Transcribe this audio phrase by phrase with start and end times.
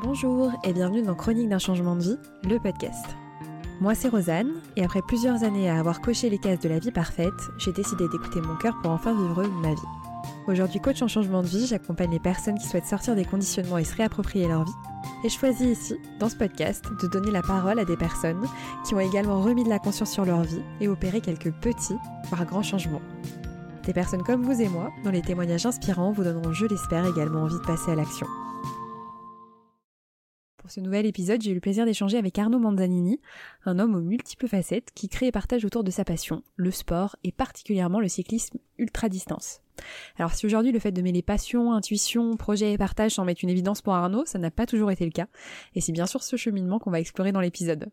[0.00, 3.04] Bonjour et bienvenue dans Chronique d'un changement de vie, le podcast.
[3.80, 6.92] Moi c'est Rosanne et après plusieurs années à avoir coché les cases de la vie
[6.92, 9.80] parfaite, j'ai décidé d'écouter mon cœur pour enfin vivre ma vie.
[10.46, 13.82] Aujourd'hui coach en changement de vie, j'accompagne les personnes qui souhaitent sortir des conditionnements et
[13.82, 14.72] se réapproprier leur vie.
[15.24, 18.46] Et je choisis ici, dans ce podcast, de donner la parole à des personnes
[18.86, 22.46] qui ont également remis de la conscience sur leur vie et opéré quelques petits, voire
[22.46, 23.02] grands changements.
[23.82, 27.42] Des personnes comme vous et moi, dont les témoignages inspirants vous donneront, je l'espère, également
[27.42, 28.28] envie de passer à l'action.
[30.68, 33.22] Pour ce nouvel épisode, j'ai eu le plaisir d'échanger avec Arnaud Manzanini,
[33.64, 37.16] un homme aux multiples facettes qui crée et partage autour de sa passion, le sport
[37.24, 39.62] et particulièrement le cyclisme ultra-distance.
[40.18, 43.48] Alors si aujourd'hui le fait de mêler passion, intuition, projet et partage semble être une
[43.48, 45.28] évidence pour Arnaud, ça n'a pas toujours été le cas,
[45.74, 47.88] et c'est bien sûr ce cheminement qu'on va explorer dans l'épisode.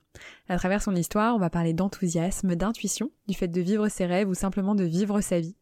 [0.49, 4.27] À travers son histoire, on va parler d'enthousiasme, d'intuition, du fait de vivre ses rêves
[4.27, 5.55] ou simplement de vivre sa vie.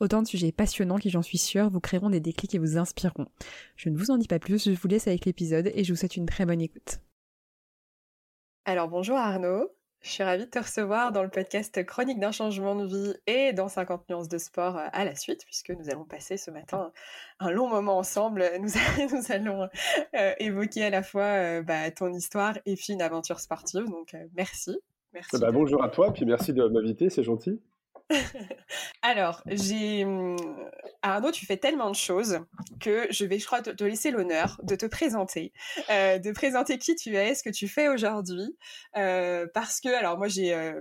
[0.00, 3.26] Autant de sujets passionnants qui, j'en suis sûre, vous créeront des déclics et vous inspireront.
[3.76, 5.96] Je ne vous en dis pas plus, je vous laisse avec l'épisode et je vous
[5.96, 7.00] souhaite une très bonne écoute.
[8.64, 12.76] Alors bonjour Arnaud, je suis ravie de te recevoir dans le podcast Chronique d'un changement
[12.76, 16.04] de vie et dans 50 nuances de sport euh, à la suite, puisque nous allons
[16.04, 16.92] passer ce matin
[17.40, 18.44] un long moment ensemble.
[18.60, 18.68] Nous,
[19.12, 19.68] nous allons
[20.14, 23.86] euh, évoquer à la fois euh, bah, ton histoire et puis une aventure sportive.
[23.86, 24.78] Donc merci.
[25.12, 27.60] merci bah, bonjour à toi, puis merci de m'inviter, c'est gentil.
[29.02, 30.36] Alors, j'ai hum,
[31.02, 32.40] Arnaud, tu fais tellement de choses
[32.80, 35.52] que je vais, je crois, te, laisser l'honneur de te présenter,
[35.90, 38.56] euh, de présenter qui tu es, ce que tu fais aujourd'hui,
[38.96, 40.80] euh, parce que, alors moi, j'ai, euh,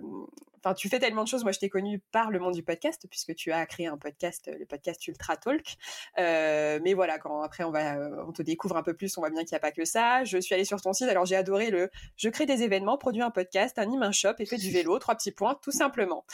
[0.67, 1.43] enfin, tu fais tellement de choses.
[1.43, 4.49] Moi, je t'ai connu par le monde du podcast puisque tu as créé un podcast,
[4.59, 5.77] le podcast Ultra Talk.
[6.17, 9.43] mais voilà, quand après on va, on te découvre un peu plus, on voit bien
[9.43, 10.23] qu'il n'y a pas que ça.
[10.23, 13.21] Je suis allée sur ton site, alors j'ai adoré le, je crée des événements, produis
[13.21, 16.25] un podcast, anime un shop et fais du vélo, trois petits points, tout simplement.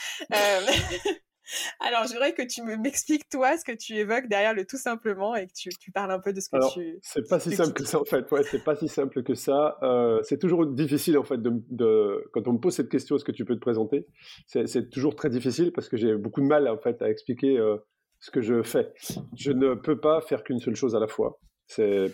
[1.80, 5.46] Alors, j'aimerais que tu m'expliques, toi, ce que tu évoques derrière le tout simplement et
[5.46, 6.98] que tu, parles un peu de ce que tu.
[7.02, 8.30] C'est pas si simple que ça, en fait.
[8.30, 9.78] Ouais, c'est pas si simple que ça.
[9.82, 13.32] Euh, c'est toujours difficile, en fait, de, quand on me pose cette question, est-ce que
[13.32, 14.06] tu peux te présenter
[14.46, 17.76] C'est toujours très difficile parce que j'ai beaucoup de mal, en fait, à expliquer euh,
[18.20, 18.92] ce que je fais.
[19.36, 21.38] Je ne peux pas faire qu'une seule chose à la fois.
[21.66, 22.10] C'est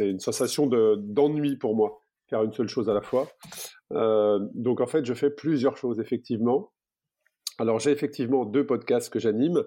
[0.00, 3.28] une sensation d'ennui pour moi, faire une seule chose à la fois.
[3.92, 6.72] Euh, donc, en fait, je fais plusieurs choses, effectivement.
[7.60, 9.64] Alors j'ai effectivement deux podcasts que j'anime,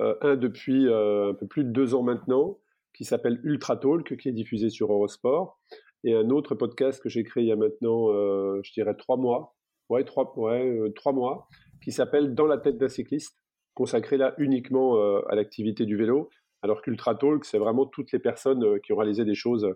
[0.00, 2.58] euh, un depuis euh, un peu plus de deux ans maintenant,
[2.94, 5.60] qui s'appelle Ultra Talk, qui est diffusé sur Eurosport,
[6.04, 9.18] et un autre podcast que j'ai créé il y a maintenant, euh, je dirais trois
[9.18, 9.56] mois,
[9.90, 11.48] ouais trois, ouais, trois mois,
[11.82, 13.36] qui s'appelle Dans la tête d'un cycliste,
[13.74, 14.96] consacré là uniquement
[15.26, 16.30] à l'activité du vélo,
[16.62, 19.68] alors qu'Ultra Talk, c'est vraiment toutes les personnes qui ont réalisé des choses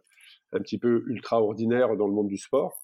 [0.53, 2.82] un petit peu ultra ordinaires dans le monde du sport.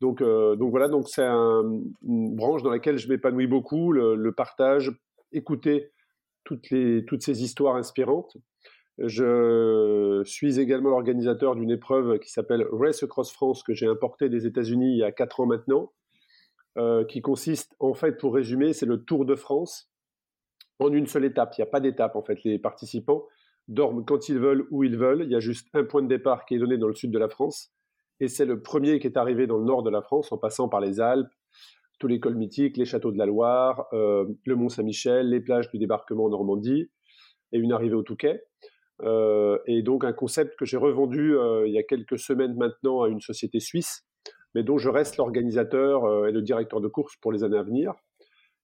[0.00, 4.92] Donc, euh, donc voilà, donc c'est une branche dans laquelle je m'épanouis beaucoup, le, partage,
[5.32, 5.90] écouter
[6.44, 8.36] toutes, les, toutes ces histoires inspirantes.
[8.98, 14.46] Je suis également l'organisateur d'une épreuve qui s'appelle Race Across France que j'ai importée des
[14.46, 15.92] États-Unis il y a quatre ans maintenant,
[16.78, 19.90] euh, qui consiste en fait, pour résumer, c'est le Tour de France
[20.78, 21.54] en une seule étape.
[21.56, 22.42] Il n'y a pas d'étape en fait.
[22.44, 23.26] Les participants
[23.68, 25.22] dorment quand ils veulent, où ils veulent.
[25.24, 27.18] Il y a juste un point de départ qui est donné dans le sud de
[27.18, 27.72] la France
[28.20, 30.68] et c'est le premier qui est arrivé dans le nord de la France en passant
[30.68, 31.30] par les Alpes,
[31.98, 35.70] tous les cols mythiques, les châteaux de la Loire, euh, le Mont Saint-Michel, les plages
[35.70, 36.90] du débarquement en Normandie,
[37.52, 38.42] et une arrivée au Touquet.
[39.02, 43.02] Euh, et donc un concept que j'ai revendu euh, il y a quelques semaines maintenant
[43.02, 44.06] à une société suisse,
[44.54, 47.92] mais dont je reste l'organisateur et le directeur de course pour les années à venir.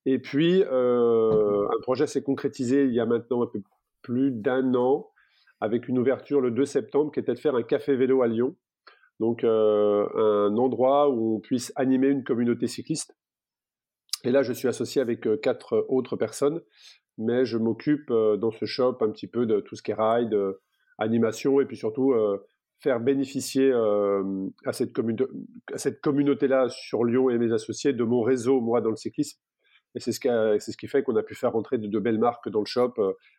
[0.06, 3.60] Et puis, un projet s'est concrétisé il y a maintenant un peu
[4.00, 5.10] plus d'un an,
[5.60, 8.56] avec une ouverture le 2 septembre, qui était de faire un café vélo à Lyon,
[9.22, 13.16] donc euh, un endroit où on puisse animer une communauté cycliste.
[14.24, 16.60] Et là, je suis associé avec euh, quatre autres personnes,
[17.18, 19.96] mais je m'occupe euh, dans ce shop un petit peu de tout ce qui est
[19.96, 20.36] ride,
[20.98, 22.14] animation, et puis surtout
[22.80, 24.92] faire bénéficier à cette,
[26.02, 29.38] communauté-là sur Lyon et mes associés de mon réseau, moi, dans le cyclisme.
[29.94, 32.66] Et c'est ce, qui fait qu'on a pu faire rentrer de, belles marques dans le
[32.66, 32.94] shop.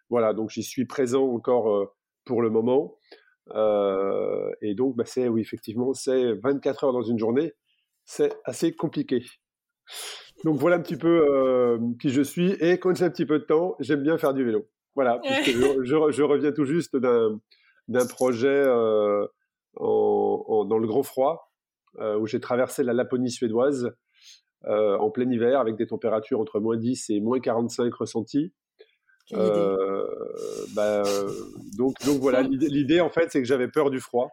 [0.09, 1.93] voilà, donc j'y suis présent encore
[2.25, 2.97] pour le moment.
[3.51, 7.53] Euh, et donc, bah, c'est oui, effectivement, c'est 24 heures dans une journée.
[8.05, 9.23] C'est assez compliqué.
[10.43, 12.51] Donc voilà un petit peu euh, qui je suis.
[12.59, 14.67] Et quand j'ai un petit peu de temps, j'aime bien faire du vélo.
[14.95, 19.25] Voilà, je, reviens tout juste d'un projet euh,
[19.77, 21.51] en, dans le grand froid,
[21.99, 23.91] où j'ai traversé la Laponie suédoise
[24.65, 28.53] en plein hiver avec des températures entre moins 10 et moins 45 ressenties.
[29.31, 30.05] Euh,
[30.75, 31.03] bah,
[31.77, 34.31] donc, donc voilà, l'idée en fait, c'est que j'avais peur du froid.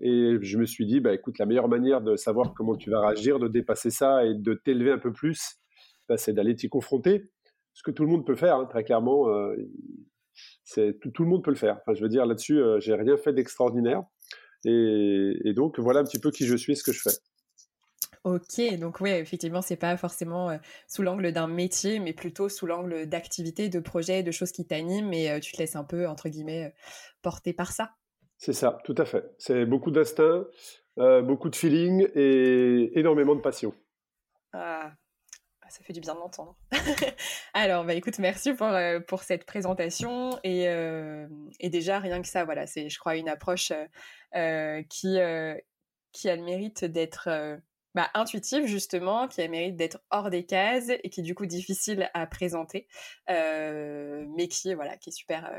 [0.00, 3.06] Et je me suis dit, bah, écoute, la meilleure manière de savoir comment tu vas
[3.06, 5.58] réagir, de dépasser ça et de t'élever un peu plus,
[6.08, 7.30] bah, c'est d'aller t'y confronter.
[7.74, 9.28] Ce que tout le monde peut faire, hein, très clairement.
[9.28, 9.54] Euh,
[10.64, 11.78] c'est tout, le monde peut le faire.
[11.80, 14.02] Enfin, je veux dire, là-dessus, euh, j'ai rien fait d'extraordinaire.
[14.64, 17.16] Et, donc, voilà un petit peu qui je suis et ce que je fais.
[18.24, 23.06] Ok, donc oui, effectivement, c'est pas forcément sous l'angle d'un métier, mais plutôt sous l'angle
[23.06, 26.74] d'activités, de projets, de choses qui t'animent, et tu te laisses un peu, entre guillemets,
[27.22, 27.92] porter par ça.
[28.36, 29.24] C'est ça, tout à fait.
[29.38, 30.44] C'est beaucoup d'instinct,
[30.98, 33.72] beaucoup de feeling et énormément de passion.
[34.52, 34.92] Ah,
[35.70, 36.56] ça fait du bien de l'entendre.
[37.54, 40.30] Alors, bah, écoute, merci pour, euh, pour cette présentation.
[40.42, 41.28] Et, euh,
[41.60, 43.72] et, déjà, rien que ça, voilà, c'est, je crois, une approche
[44.34, 45.18] euh, qui,
[46.12, 47.28] qui a le mérite d'être
[47.94, 51.46] bah, intuitive, justement, qui a mérite d'être hors des cases et qui est du coup
[51.46, 52.86] difficile à présenter,
[53.28, 55.50] mais qui, voilà, qui est super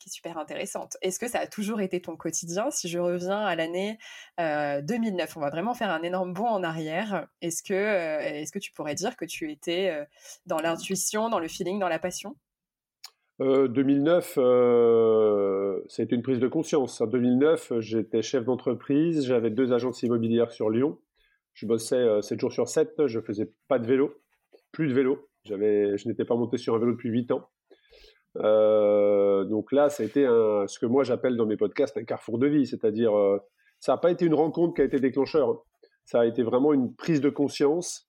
[0.00, 0.96] qui est super intéressante.
[1.02, 2.70] Est-ce que ça a toujours été ton quotidien?
[2.70, 3.98] Si je reviens à l'année
[4.38, 7.28] 2009, euh, on va vraiment faire un énorme bond en arrière.
[7.42, 10.04] Est-ce que, euh, est-ce que tu pourrais dire que tu étais euh,
[10.46, 12.34] dans l'intuition, dans le feeling, dans la passion?
[13.38, 17.00] 2009, ça a été une prise de conscience.
[17.00, 20.98] En 2009, j'étais chef d'entreprise, j'avais deux agences immobilières sur Lyon.
[21.54, 24.14] Je bossais 7 jours sur 7, je faisais pas de vélo,
[24.72, 25.28] plus de vélo.
[25.44, 27.48] J'avais, je n'étais pas monté sur un vélo depuis 8 ans.
[28.36, 32.38] Euh, donc là, ça a été ce que moi j'appelle dans mes podcasts un carrefour
[32.38, 33.38] de vie, c'est-à-dire euh,
[33.80, 35.64] ça n'a pas été une rencontre qui a été déclencheur,
[36.04, 38.08] ça a été vraiment une prise de conscience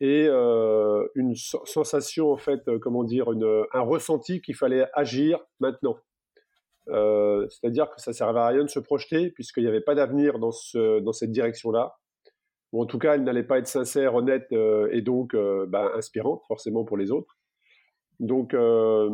[0.00, 3.28] et euh, une sensation en fait, comment dire,
[3.72, 5.96] un ressenti qu'il fallait agir maintenant.
[6.86, 10.52] c'est-à-dire que ça servait à rien de se projeter puisqu'il n'y avait pas d'avenir dans
[10.52, 11.96] cette direction-là.
[12.72, 15.34] En tout cas, elle n'allait pas être sincère, honnête et donc
[15.68, 17.38] bah, inspirante forcément pour les autres.
[18.20, 19.08] Donc, euh,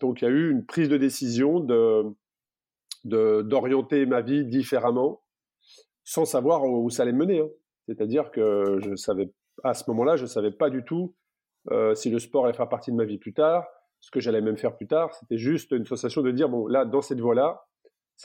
[0.00, 2.04] donc il y a eu une prise de décision de
[3.04, 5.22] d'orienter ma vie différemment,
[6.04, 7.40] sans savoir où ça allait mener.
[7.40, 7.48] Hein.
[7.88, 9.32] C'est-à-dire que je savais
[9.64, 11.14] à ce moment-là, je savais pas du tout
[11.70, 13.66] euh, si le sport allait faire partie de ma vie plus tard,
[14.00, 15.14] ce que j'allais même faire plus tard.
[15.14, 17.64] C'était juste une sensation de dire bon là dans cette voie-là,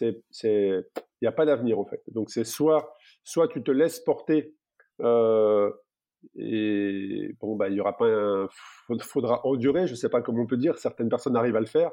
[0.02, 0.84] il
[1.22, 2.04] n'y a pas d'avenir en fait.
[2.12, 2.94] Donc c'est soit
[3.24, 4.54] soit tu te laisses porter
[5.02, 5.72] euh,
[6.36, 8.48] et bon, bah, il y aura pas un,
[9.00, 11.66] faudra endurer, je ne sais pas comment on peut dire, certaines personnes arrivent à le
[11.66, 11.92] faire,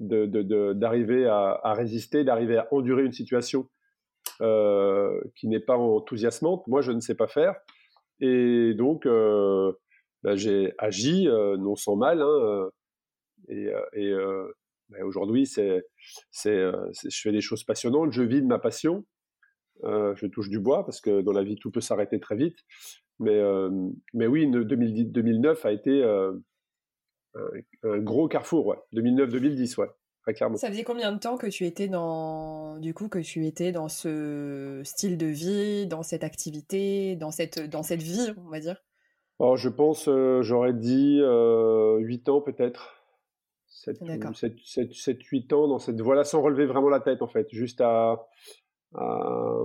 [0.00, 3.68] d'arriver à, résister, d'arriver à endurer une situation
[4.40, 6.66] euh, qui n'est pas enthousiasmante.
[6.66, 7.56] Moi, je ne sais pas faire.
[8.20, 9.72] Et donc, euh,
[10.22, 12.22] bah, j'ai agi, non sans mal.
[12.22, 12.70] Hein,
[13.48, 14.14] et, et
[14.88, 15.82] bah, aujourd'hui, je
[16.32, 19.04] fais des choses passionnantes, je vis de ma passion.
[19.84, 22.58] Je touche du bois parce que dans la vie, tout peut s'arrêter très vite.
[23.20, 23.70] Mais, euh,
[24.14, 26.32] mais oui, 2009 a été euh,
[27.84, 28.78] un, gros carrefour, ouais.
[28.94, 29.88] 2009-2010, ouais.
[30.22, 30.56] Très clairement.
[30.56, 33.88] Ça faisait combien de temps que tu étais dans, du coup, que tu étais dans
[33.88, 38.76] ce style de vie, dans cette activité, dans cette, dans cette vie, on va dire?
[39.38, 42.96] Oh, Je pense, euh, j'aurais dit 8 ans peut-être.
[43.68, 48.26] 7-8 ans dans cette voie-là, sans relever vraiment la tête en fait, juste à,
[48.94, 49.64] à,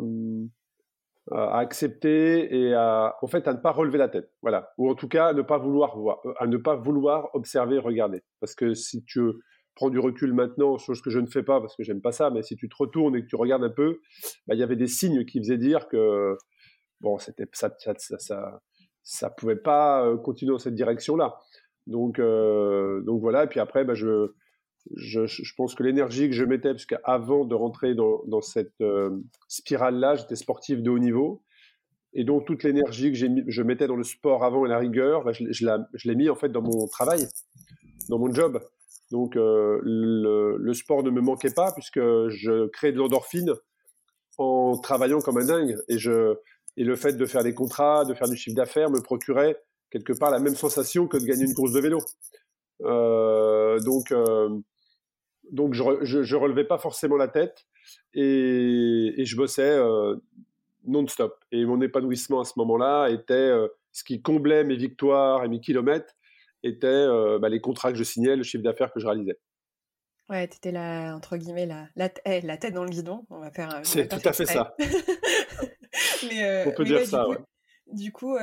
[1.31, 4.31] à accepter et à, en fait, à ne pas relever la tête.
[4.41, 4.71] Voilà.
[4.77, 8.21] Ou en tout cas, à ne pas vouloir euh, à ne pas vouloir observer, regarder.
[8.39, 9.21] Parce que si tu
[9.75, 12.29] prends du recul maintenant, chose que je ne fais pas parce que j'aime pas ça,
[12.29, 13.99] mais si tu te retournes et que tu regardes un peu,
[14.47, 16.37] bah, il y avait des signes qui faisaient dire que,
[17.01, 18.61] bon, c'était, ça, ça, ça,
[19.03, 21.39] ça, pouvait pas euh, continuer dans cette direction-là.
[21.87, 23.43] Donc, euh, donc voilà.
[23.43, 24.33] Et puis après, bah, je,
[24.95, 29.09] je, pense que l'énergie que je mettais, parce qu'avant de rentrer dans, cette euh,
[29.47, 31.41] spirale-là, j'étais sportif de haut niveau.
[32.13, 35.33] Et donc, toute l'énergie que je mettais dans le sport avant et la rigueur, bah,
[35.33, 37.27] je, l'ai mis en fait dans mon travail,
[38.09, 38.61] dans mon job.
[39.11, 43.53] Donc, euh, le, sport ne me manquait pas, puisque je créais de l'endorphine
[44.37, 45.75] en travaillant comme un dingue.
[45.89, 45.97] Et,
[46.83, 49.57] le fait de faire des contrats, de faire du chiffre d'affaires me procurait
[49.89, 51.99] quelque part la même sensation que de gagner une course de vélo.
[52.83, 54.13] Euh, donc,
[55.51, 57.65] donc je, je, relevais pas forcément la tête
[58.13, 60.15] et, je bossais euh,
[60.85, 61.43] non-stop.
[61.51, 65.59] Et mon épanouissement à ce moment-là était euh, ce qui comblait mes victoires et mes
[65.59, 66.13] kilomètres
[66.63, 69.39] étaient euh, bah, les contrats que je signais, le chiffre d'affaires que je réalisais.
[70.29, 73.25] Ouais, tu étais là, entre guillemets, la, la, eh, la, tête dans le guidon.
[73.29, 73.81] On va faire.
[73.83, 74.75] C'est tout à fait ça.
[76.27, 77.37] mais, On peut dire ça, ouais.
[77.93, 78.35] Du coup,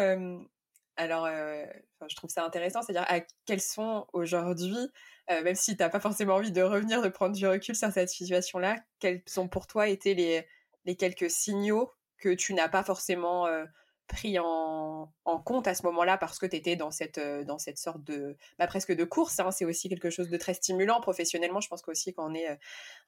[0.96, 4.90] alors, je trouve ça intéressant, c'est-à-dire à quels sont aujourd'hui
[5.30, 7.90] euh, même si tu n'as pas forcément envie de revenir, de prendre du recul sur
[7.90, 10.46] cette situation-là, quels ont pour toi été les,
[10.84, 13.64] les quelques signaux que tu n'as pas forcément euh,
[14.12, 15.10] pris en,
[15.44, 18.36] compte à ce moment-là parce que tu étais dans cette, euh, dans cette sorte de,
[18.58, 19.40] bah, presque de course.
[19.40, 19.50] Hein.
[19.50, 21.60] c'est aussi quelque chose de très stimulant professionnellement.
[21.60, 22.58] Je pense qu'aussi quand on est à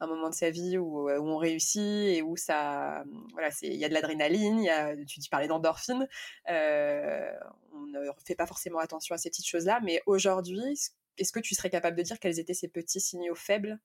[0.00, 3.84] un moment de sa vie où, où, on réussit et où ça, voilà, il y
[3.84, 4.66] a de l'adrénaline,
[5.06, 6.08] tu, tu parlais d'endorphine,
[6.48, 9.80] on ne fait pas forcément attention à ces petites choses-là.
[9.84, 10.76] Mais aujourd'hui,
[11.18, 13.78] est-ce que tu serais capable de dire quels étaient ces petits signaux faibles?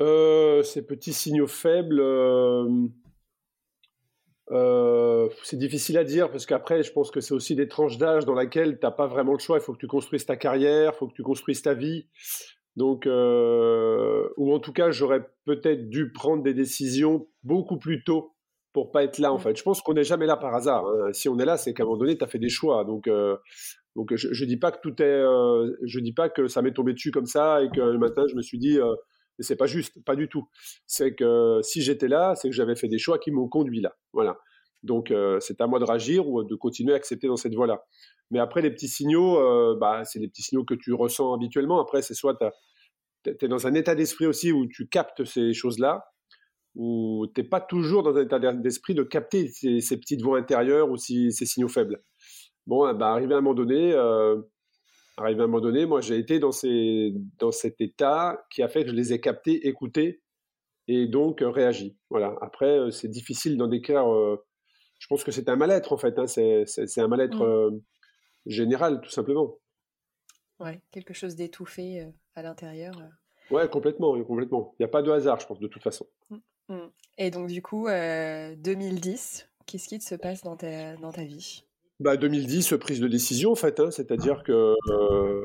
[0.00, 2.00] Ces petits signaux faibles,
[5.44, 8.34] c'est difficile à dire parce qu'après, je pense que c'est aussi des tranches d'âge dans
[8.34, 9.58] lesquelles tu n'as pas vraiment le choix.
[9.58, 12.06] Il faut que tu construises ta carrière, il faut que tu construises ta vie.
[12.76, 18.34] Donc, ou en tout cas, j'aurais peut-être dû prendre des décisions beaucoup plus tôt
[18.72, 19.40] pour pas être là en mmh.
[19.40, 19.56] fait.
[19.56, 20.86] Je pense qu'on n'est jamais là par hasard.
[20.86, 21.12] Hein.
[21.12, 22.84] Si on est là, c'est qu'à un moment donné, tu as fait des choix.
[22.84, 23.36] Donc, euh,
[23.96, 26.72] donc je, je dis pas que tout est, euh, je dis pas que ça m'est
[26.72, 28.78] tombé dessus comme ça et que le matin je me suis dit,
[29.38, 30.48] euh, c'est pas juste, pas du tout.
[30.86, 33.96] C'est que si j'étais là, c'est que j'avais fait des choix qui m'ont conduit là.
[34.12, 34.38] Voilà.
[34.82, 37.84] Donc euh, c'est à moi de réagir ou de continuer à accepter dans cette voie-là.
[38.30, 39.38] Mais après les petits signaux,
[39.76, 41.80] bah c'est les petits signaux que tu ressens habituellement.
[41.80, 42.38] Après c'est soit
[43.24, 46.04] tu es dans un état d'esprit aussi où tu captes ces choses-là
[46.74, 50.90] où tu n'es pas toujours dans un état d'esprit de capter ces, petites voix intérieures
[50.90, 52.00] ou ces signaux faibles.
[52.66, 54.36] Bon, bah, arrivé à un moment donné, euh,
[55.18, 58.68] arrivé à un moment donné, moi j'ai été dans, ces, dans cet état qui a
[58.68, 60.22] fait que je les ai captés, écoutés
[60.86, 61.96] et donc euh, réagi.
[62.10, 62.34] Voilà.
[62.40, 64.04] Après, euh, c'est difficile d'en décrire.
[64.98, 66.18] je pense que c'est un mal-être en fait.
[66.18, 67.80] Hein, c'est un mal-être mmh.
[68.46, 69.58] général, tout simplement.
[70.60, 72.94] Ouais, quelque chose d'étouffé à l'intérieur.
[73.50, 74.74] Ouais, complètement, complètement.
[74.78, 76.06] Il n'y a pas de hasard, je pense, de toute façon.
[76.30, 76.36] Mmh.
[76.68, 76.90] Mmh.
[77.16, 81.64] Et donc, du coup, 2010, euh, qu'est-ce qui se passe dans ta, dans ta vie?
[82.00, 83.80] Bah, 2010, prise de décision, en fait.
[83.80, 85.42] Hein, C'est-à-dire que, euh,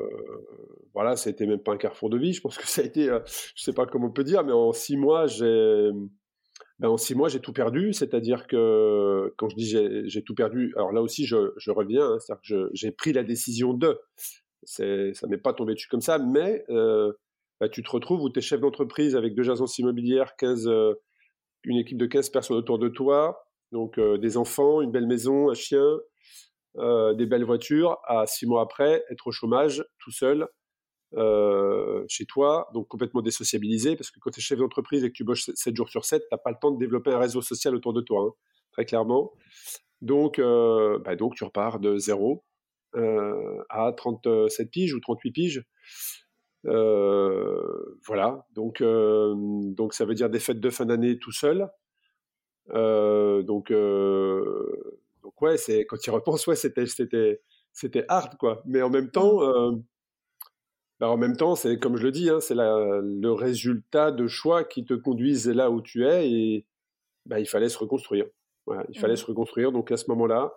[0.94, 2.32] voilà, ça même pas un carrefour de vie.
[2.32, 4.52] Je pense que ça a été, euh, je sais pas comment on peut dire, mais
[4.52, 5.90] en six mois, j'ai.
[6.80, 6.88] Ben,
[7.40, 11.36] tout perdu, c'est-à-dire que quand je dis j'ai tout perdu, alors là aussi, je,
[11.70, 13.96] reviens, hein, c'est-à-dire que j'ai pris la décision de,
[14.64, 17.12] ça m'est pas tombé dessus comme ça, mais euh,
[17.60, 20.68] bah, tu te retrouves où tu es chef d'entreprise avec deux agences immobilières, 15,
[21.64, 25.50] une équipe de 15 personnes autour de toi, donc euh, des enfants, une belle maison,
[25.50, 25.84] un chien,
[26.76, 30.48] euh, des belles voitures, à six mois après, être au chômage, tout seul,
[31.14, 35.14] euh, chez toi, donc complètement désociabilisé, parce que quand tu es chef d'entreprise et que
[35.14, 37.42] tu bosses 7 jours sur 7, tu n'as pas le temps de développer un réseau
[37.42, 38.32] social autour de toi, hein,
[38.72, 39.32] très clairement.
[40.00, 42.44] Donc, bah, donc tu repars de zéro
[43.70, 45.64] à 37 piges ou 38 piges.
[46.66, 51.68] Euh, voilà, donc, euh, donc ça veut dire des fêtes de fin d'année tout seul.
[52.70, 53.72] Euh, donc,
[55.24, 57.40] donc ouais, c'est quand tu y repenses, ouais, c'était c'était
[57.72, 58.62] c'était hard quoi.
[58.66, 59.82] Mais en même temps, mmh.
[61.00, 64.64] bah, en même temps, c'est comme je le dis, hein, c'est le résultat de choix
[64.64, 66.66] qui te conduisent là où tu es et
[67.26, 68.26] bah, il fallait se reconstruire.
[68.66, 69.16] Voilà, il fallait mmh.
[69.16, 69.72] se reconstruire.
[69.72, 70.54] Donc à ce moment-là,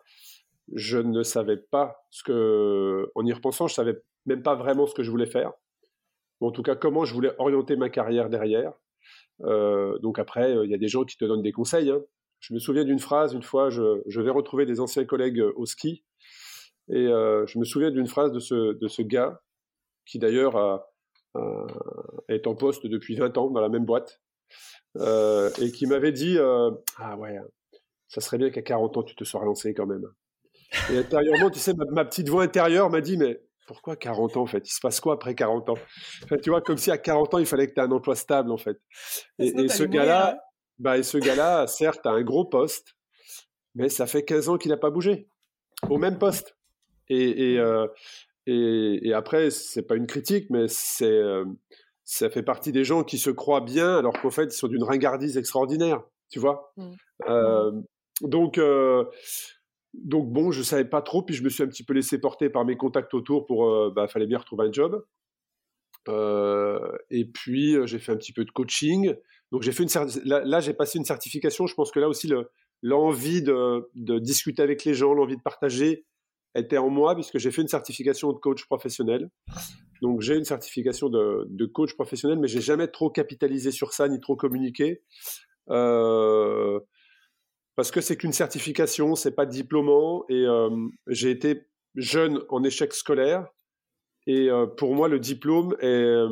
[0.73, 4.93] je ne savais pas ce que, en y repensant, je savais même pas vraiment ce
[4.93, 5.53] que je voulais faire
[6.45, 8.73] en tout cas comment je voulais orienter ma carrière derrière.
[9.41, 11.89] Euh, donc après, euh, il y a des gens qui te donnent des conseils.
[11.89, 12.01] Hein.
[12.39, 15.65] Je me souviens d'une phrase, une fois, je, vais retrouver des anciens collègues euh, au
[15.65, 16.03] ski,
[16.89, 19.41] et je me souviens d'une phrase de ce, de ce gars,
[20.05, 20.85] qui d'ailleurs
[22.29, 24.21] est en poste depuis 20 ans dans la même boîte,
[24.95, 27.37] et qui m'avait dit Ah ouais,
[28.07, 30.05] ça serait bien qu'à 40 ans, tu te sois relancé quand même.
[30.91, 34.47] Et intérieurement, tu sais, ma petite voix intérieure m'a dit Mais pourquoi 40 ans en
[34.47, 34.67] fait?
[34.67, 35.77] Il se passe quoi après 40 ans?
[36.41, 38.51] Tu vois, comme si à 40 ans il fallait que tu aies un emploi stable
[38.51, 38.77] en fait.
[39.39, 40.39] Et, ce gars-là,
[40.79, 42.95] bah, et ce gars-là, certes, a un gros poste,
[43.75, 45.29] mais ça fait 15 ans qu'il n'a pas bougé
[45.89, 46.57] au même poste.
[47.09, 47.87] Et, et, euh,
[48.47, 51.45] et, et après, c'est pas une critique, mais c'est euh,
[52.05, 54.83] ça fait partie des gens qui se croient bien alors qu'en fait ils sont d'une
[54.83, 56.71] ringardise extraordinaire, tu vois.
[56.77, 56.91] Mmh.
[57.27, 57.71] Euh,
[58.21, 59.03] donc euh,
[59.93, 62.49] donc bon, je savais pas trop, puis je me suis un petit peu laissé porter
[62.49, 65.03] par mes contacts autour pour, bah, fallait bien retrouver un job.
[67.09, 69.13] Et puis j'ai fait un petit peu de coaching.
[69.51, 71.67] Donc j'ai fait une là, j'ai passé une certification.
[71.67, 72.31] Je pense que là aussi
[72.81, 76.05] l'envie de, discuter avec les gens, l'envie de partager
[76.55, 79.29] était en moi puisque j'ai fait une certification de coach professionnel.
[80.01, 84.19] Donc j'ai une certification de, coach professionnel, mais j'ai jamais trop capitalisé sur ça ni
[84.19, 85.01] trop communiqué.
[85.69, 86.79] Euh,
[87.75, 90.69] parce que c'est qu'une certification, c'est pas diplômant et euh,
[91.07, 93.47] j'ai été jeune en échec scolaire
[94.25, 96.25] et euh, pour moi le diplôme est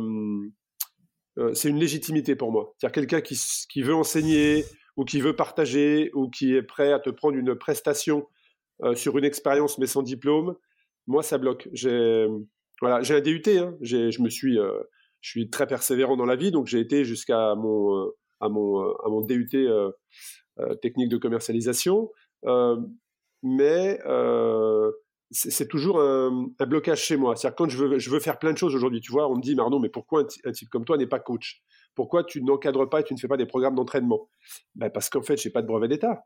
[1.37, 2.73] euh, c'est une légitimité pour moi.
[2.77, 3.39] C'est-à-dire quelqu'un qui,
[3.69, 4.65] qui, veut enseigner
[4.97, 8.27] ou qui veut partager ou qui est prêt à te prendre une prestation
[8.93, 10.55] sur une expérience mais sans diplôme,
[11.07, 11.69] moi ça bloque.
[11.71, 12.27] J'ai
[12.81, 13.73] voilà, j'ai un DUT, hein.
[13.81, 14.57] je me suis
[15.21, 18.11] je suis très persévérant dans la vie donc j'ai été jusqu'à mon
[18.41, 19.49] à mon à mon DUT
[20.57, 22.09] euh, technique de commercialisation,
[22.45, 22.77] euh,
[23.43, 24.89] mais euh,
[25.31, 27.35] c'est toujours un, blocage chez moi.
[27.35, 29.41] C'est-à-dire quand je veux, je veux faire plein de choses aujourd'hui, tu vois, on me
[29.41, 31.63] dit, Marnon, mais pourquoi un, type comme toi n'est pas coach?
[31.95, 34.29] Pourquoi tu n'encadres pas et tu ne fais pas des programmes d'entraînement?
[34.75, 36.25] Ben Parce qu'en fait, je n'ai pas de brevet d'État.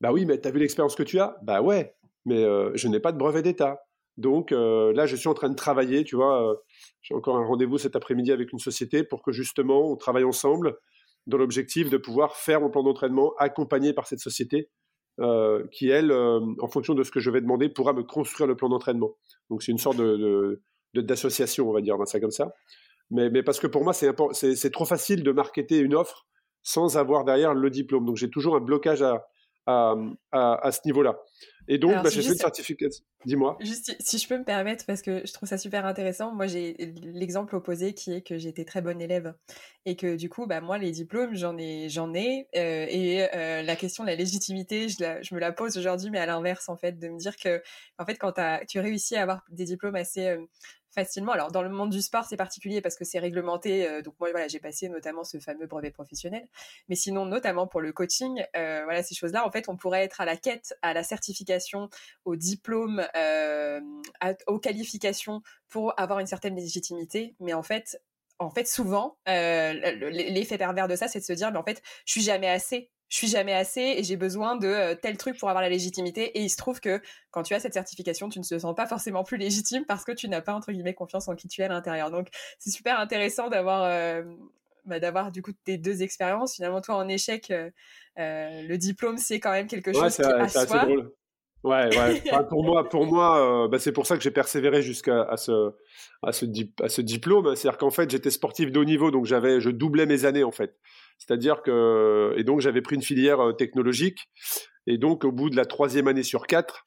[0.00, 1.36] Bah oui, mais tu as vu l'expérience que tu as?
[1.42, 3.80] Bah ouais, mais je n'ai pas de brevet d'État.
[4.16, 6.60] Donc là, je suis en train de travailler, tu vois.
[7.02, 10.76] J'ai encore un rendez-vous cet après-midi avec une société pour que justement on travaille ensemble
[11.26, 14.70] dans l'objectif de pouvoir faire mon plan d'entraînement accompagné par cette société
[15.72, 18.68] qui, elle, en fonction de ce que je vais demander, pourra me construire le plan
[18.68, 19.14] d'entraînement.
[19.50, 20.60] Donc c'est une sorte de,
[20.94, 22.52] d'association, on va dire, ça comme ça.
[23.10, 26.26] Mais, parce que pour moi, c'est trop facile de marketer une offre
[26.62, 28.04] sans avoir derrière le diplôme.
[28.04, 29.26] Donc j'ai toujours un blocage à,
[29.66, 31.18] à, ce niveau-là.
[31.68, 32.86] Et donc, bah, j'ai fait le certificat.
[33.24, 33.56] Dis-moi.
[33.60, 36.32] Juste si je peux me permettre, parce que je trouve ça super intéressant.
[36.32, 39.34] Moi, j'ai l'exemple opposé qui est que j'étais très bonne élève
[39.84, 42.48] et que du coup, bah moi, les diplômes, j'en ai, j'en ai.
[42.56, 46.18] Euh, et euh, la question de la légitimité, je, je me la pose aujourd'hui, mais
[46.18, 47.62] à l'inverse, en fait, de me dire que,
[47.98, 50.44] en fait, quand as, tu réussis à avoir des diplômes assez euh,
[50.96, 51.32] facilement.
[51.32, 53.86] Alors dans le monde du sport, c'est particulier parce que c'est réglementé.
[53.86, 56.48] Euh, donc moi, voilà, j'ai passé notamment ce fameux brevet professionnel.
[56.88, 60.20] Mais sinon, notamment pour le coaching, euh, voilà, ces choses-là, en fait, on pourrait être
[60.20, 61.90] à la quête, à la certification,
[62.24, 63.80] au diplôme, euh,
[64.46, 67.36] aux qualifications pour avoir une certaine légitimité.
[67.38, 68.00] Mais en fait,
[68.38, 72.12] en fait, souvent, l'effet pervers de ça, c'est de se dire, mais en fait, je
[72.12, 75.48] suis jamais assez je suis jamais assez et j'ai besoin de euh, tel truc pour
[75.48, 76.38] avoir la légitimité.
[76.38, 78.86] Et il se trouve que quand tu as cette certification, tu ne te sens pas
[78.86, 81.64] forcément plus légitime parce que tu n'as pas entre guillemets confiance en qui tu es
[81.64, 82.10] à l'intérieur.
[82.10, 84.22] Donc c'est super intéressant d'avoir euh,
[84.84, 86.56] bah, d'avoir du coup tes deux expériences.
[86.56, 87.70] Finalement, toi en échec, euh,
[88.16, 91.12] le diplôme c'est quand même quelque chose qui à Assez drôle.
[91.62, 92.22] Ouais, ouais.
[92.48, 95.72] pour moi, pour moi, bah, c'est pour ça que j'ai persévéré jusqu'à à ce,
[96.22, 96.46] à ce,
[96.80, 97.56] à ce diplôme.
[97.56, 100.52] C'est-à-dire qu'en fait, j'étais sportif de haut niveau, donc j'avais, je doublais mes années en
[100.52, 100.76] fait.
[101.18, 104.28] C'est-à-dire que et donc j'avais pris une filière euh, technologique
[104.86, 106.86] et donc au bout de la troisième année sur quatre,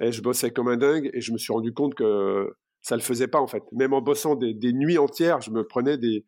[0.00, 2.94] et eh, je bossais comme un dingue et je me suis rendu compte que ça
[2.94, 3.62] le faisait pas en fait.
[3.72, 6.24] Même en bossant des, nuits entières, je me prenais des,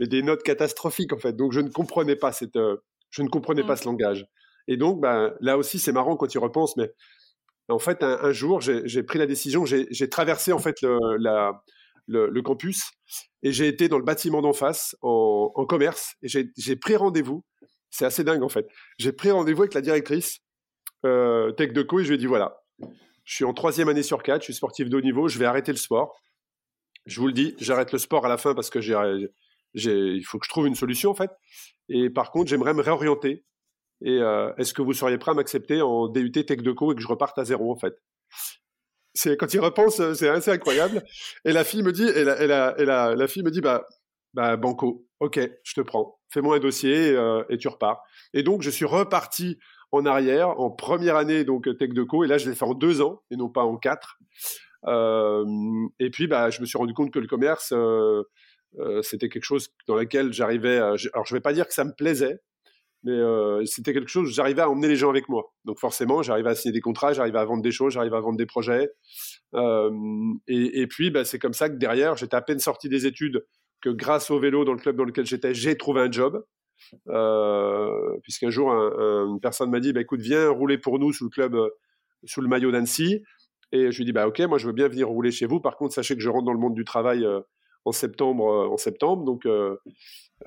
[0.00, 1.34] des notes catastrophiques en fait.
[1.34, 2.76] Donc je ne comprenais pas cette, euh,
[3.10, 3.76] je ne comprenais pas mmh.
[3.76, 4.26] ce langage.
[4.66, 6.90] Et donc ben, là aussi c'est marrant quand tu repenses, mais
[7.68, 11.62] en fait un, jour j'ai pris la décision, j'ai traversé en fait le, la,
[12.06, 12.90] le, campus
[13.42, 17.44] et j'ai été dans le bâtiment d'en face en, commerce et j'ai pris rendez-vous.
[17.90, 18.66] C'est assez dingue en fait.
[18.98, 20.40] J'ai pris rendez-vous avec la directrice
[21.04, 22.60] euh, Tech de Co et je lui ai dit voilà,
[23.24, 25.46] je suis en troisième année sur quatre, je suis sportif de haut niveau, je vais
[25.46, 26.20] arrêter le sport.
[27.06, 29.28] Je vous le dis, j'arrête le sport à la fin parce que j'ai,
[29.74, 31.30] il faut que je trouve une solution en fait.
[31.88, 33.44] Et par contre, j'aimerais me réorienter.
[34.00, 36.94] Et euh, est-ce que vous seriez prêt à m'accepter en DUT Tech de Co et
[36.94, 37.94] que je reparte à zéro en fait?
[39.14, 41.02] C'est quand il repense, euh, c'est assez incroyable.
[41.44, 43.86] Et la fille me dit, et la, et la, fille me dit, bah,
[44.34, 48.02] bah, banco, ok, je te prends, fais-moi un dossier euh, et tu repars.
[48.34, 49.58] Et donc, je suis reparti
[49.92, 52.74] en arrière en première année donc tech de co, et là, je l'ai fait en
[52.74, 54.18] deux ans et non pas en quatre.
[54.86, 55.44] Euh,
[56.00, 57.72] et puis, bah, je me suis rendu compte que le commerce,
[59.02, 60.78] c'était quelque chose dans lequel j'arrivais.
[60.78, 62.40] Alors, je vais pas dire que ça me plaisait,
[63.04, 65.52] mais euh, c'était quelque chose j'arrivais à emmener les gens avec moi.
[65.64, 68.38] Donc forcément, j'arrivais à signer des contrats, j'arrivais à vendre des choses, j'arrivais à vendre
[68.38, 68.90] des projets.
[70.48, 73.46] Et, puis, bah, c'est comme ça que derrière, j'étais à peine sorti des études,
[73.80, 76.42] que grâce au vélo dans le club dans lequel j'étais, j'ai trouvé un job.
[77.08, 81.24] Euh, Puisqu'un jour, un, une personne m'a dit, bah, écoute, viens rouler pour nous sous
[81.24, 81.68] le club, euh,
[82.24, 83.22] sous le maillot d'Annecy.
[83.72, 85.60] Et je lui ai dit, bah, ok, moi je veux bien venir rouler chez vous.
[85.60, 87.26] Par contre, sachez que je rentre dans le monde du travail
[87.84, 88.44] en septembre.
[88.44, 89.46] en septembre donc,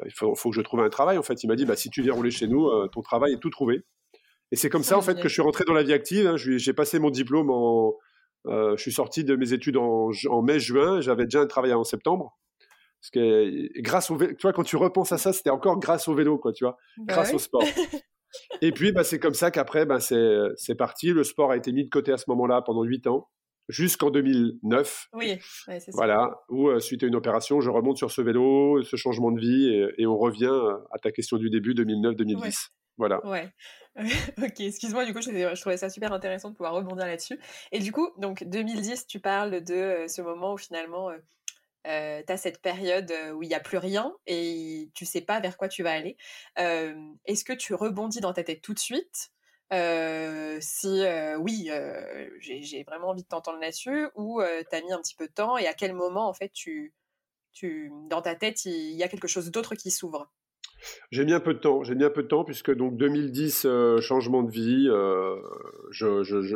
[0.06, 1.18] il faut, faut, que je trouve un travail.
[1.18, 3.34] En fait, il m'a dit, bah, si tu viens rouler chez nous, euh, ton travail
[3.34, 3.84] est tout trouvé.
[4.52, 6.28] Et c'est comme ça, en fait, que je suis rentré dans la vie active.
[6.28, 6.36] Hein.
[6.38, 7.96] J'ai passé mon diplôme en.
[8.46, 11.02] Euh, je suis sorti de mes études en, en mai-juin.
[11.02, 12.38] J'avais déjà un travail en septembre.
[13.02, 16.08] Parce que grâce au vélo, tu vois, quand tu repenses à ça, c'était encore grâce
[16.08, 17.62] au vélo, quoi, tu vois, bah grâce au sport.
[18.62, 21.12] Et puis, bah, c'est comme ça qu'après, bah, c'est parti.
[21.12, 23.28] Le sport a été mis de côté à ce moment-là pendant huit ans
[23.68, 25.10] jusqu'en 2009.
[25.14, 25.92] Oui, c'est ça.
[25.94, 29.40] Voilà, où euh, suite à une opération, je remonte sur ce vélo, ce changement de
[29.40, 32.70] vie, et, on revient euh, à ta question du début, 2009-2010.
[32.98, 33.24] Voilà.
[33.26, 33.50] Ouais.
[34.38, 37.40] ok, excuse-moi, du coup, je, trouvais ça super intéressant de pouvoir rebondir là-dessus.
[37.72, 41.12] Et du coup, donc 2010, tu parles de euh, ce moment où finalement,
[41.84, 45.56] tu as cette période où il n'y a plus rien et tu sais pas vers
[45.56, 46.18] quoi tu vas aller.
[46.58, 49.32] Est-ce que tu rebondis dans ta tête tout de suite
[49.72, 51.04] si
[51.40, 51.70] oui,
[52.40, 55.58] j'ai vraiment envie de t'entendre là-dessus, ou tu as mis un petit peu de temps,
[55.58, 56.94] et à quel moment, en fait, tu,
[57.54, 60.32] tu dans ta tête, il y a quelque chose d'autre qui s'ouvre?
[61.12, 63.68] J'ai mis un peu de temps, j'ai mis un peu de temps puisque donc 2010
[64.00, 64.88] changement de vie,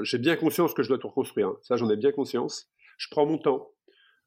[0.03, 1.47] j'ai bien conscience que je dois tout reconstruire.
[1.47, 1.57] Hein.
[1.63, 2.69] Ça, j'en ai bien conscience.
[2.97, 3.71] Je prends mon temps.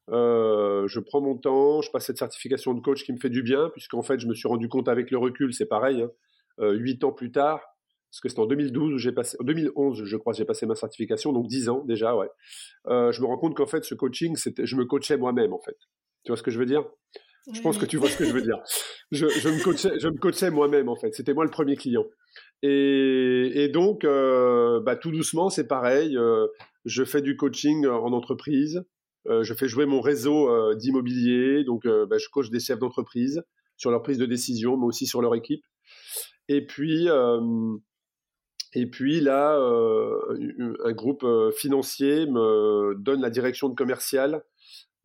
[0.09, 3.69] je prends mon temps, je passe cette certification de coach qui me fait du bien,
[3.69, 7.11] puisqu'en fait, je me suis rendu compte avec le recul, c'est pareil, hein, huit ans
[7.11, 7.61] plus tard,
[8.15, 11.33] parce que c'était en 2012 où j'ai passé, 2011 je crois, j'ai passé ma certification,
[11.33, 12.29] donc 10 ans déjà, ouais.
[12.87, 15.59] Euh, je me rends compte qu'en fait, ce coaching, c'était, je me coachais moi-même en
[15.59, 15.75] fait.
[16.23, 16.85] Tu vois ce que je veux dire?
[17.53, 18.57] Je pense que tu vois ce que je veux dire.
[19.11, 21.13] Je, me coachais, je me coachais moi-même en fait.
[21.13, 22.05] C'était moi le premier client.
[22.63, 26.17] Et, donc, euh, bah, tout doucement, c'est pareil.
[26.17, 26.47] Euh,
[26.85, 28.85] je fais du coaching en entreprise,
[29.25, 33.43] je fais jouer mon réseau d'immobilier, donc bah, je coach des chefs d'entreprise
[33.75, 35.65] sur leur prise de décision, mais aussi sur leur équipe.
[36.47, 37.09] Et puis,
[38.75, 41.25] et puis là, un groupe
[41.57, 44.43] financier me donne la direction de commercial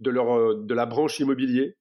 [0.01, 1.77] de, leur, de la branche immobilier.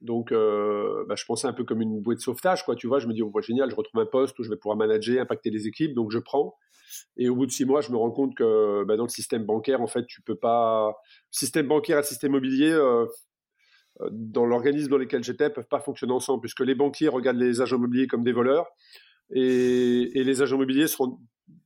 [0.00, 2.74] Donc, bah, je pensais un peu comme une bouée de sauvetage, quoi.
[2.74, 4.78] Tu vois, je me dis, oh, génial, je retrouve un poste où je vais pouvoir
[4.78, 6.54] manager, impacter les équipes, donc je prends.
[7.18, 9.44] Et au bout de six mois, je me rends compte que bah, dans le système
[9.44, 10.94] bancaire, en fait, tu peux pas.
[11.30, 12.74] Système bancaire et système immobilier,
[14.10, 17.76] dans l'organisme dans lequel j'étais, peuvent pas fonctionner ensemble, puisque les banquiers regardent les agents
[17.76, 18.66] immobiliers comme des voleurs,
[19.32, 20.86] et, les agents immobiliers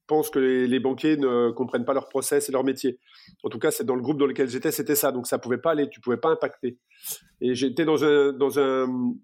[0.06, 2.98] pensent que les, banquiers ne comprennent pas leur process et leur métier.
[3.42, 5.12] En tout cas, c'est dans le groupe dans lequel j'étais, c'était ça.
[5.12, 6.78] Donc ça pouvait pas aller, tu pouvais pas impacter.
[7.40, 9.14] Et j'étais dans un, dans un,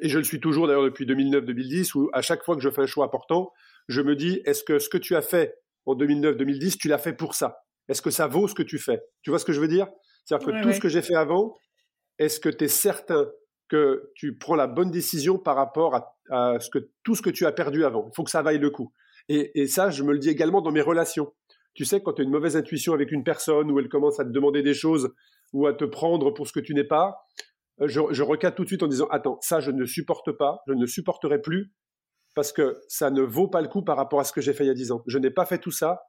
[0.00, 2.82] et je le suis toujours d'ailleurs depuis 2009-2010, où à chaque fois que je fais
[2.82, 3.52] un choix important,
[3.88, 5.54] je me dis, est-ce que ce que tu as fait
[5.86, 7.58] en 2009-2010, tu l'as fait pour ça?
[7.88, 9.02] Est-ce que ça vaut ce que tu fais?
[9.22, 9.88] Tu vois ce que je veux dire?
[10.24, 11.54] C'est-à-dire que tout ce que j'ai fait avant,
[12.18, 13.26] est-ce que tu es certain
[13.68, 17.46] que tu prends la bonne décision par rapport à, ce que, tout ce que tu
[17.46, 18.92] as perdu avant Il faut que ça vaille le coup.
[19.28, 21.32] Et, ça, je me le dis également dans mes relations.
[21.74, 24.24] Tu sais, quand tu as une mauvaise intuition avec une personne où elle commence à
[24.24, 25.12] te demander des choses
[25.52, 27.26] ou à te prendre pour ce que tu n'es pas,
[27.80, 30.62] euh, je, je recadre tout de suite en disant Attends, ça, je ne supporte pas,
[30.68, 31.72] je ne supporterai plus
[32.34, 34.64] parce que ça ne vaut pas le coup par rapport à ce que j'ai fait
[34.64, 35.02] il y a 10 ans.
[35.06, 36.02] Je n'ai pas fait tout ça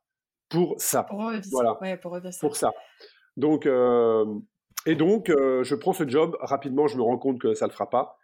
[0.49, 1.04] pour ça.
[1.04, 1.75] Pour voilà.
[2.01, 2.39] pour, ça.
[2.39, 2.71] pour ça.
[3.38, 4.25] Donc, euh,
[4.86, 6.36] et donc, euh, je prends ce job.
[6.39, 8.17] Rapidement, je me rends compte que ça ne le fera pas.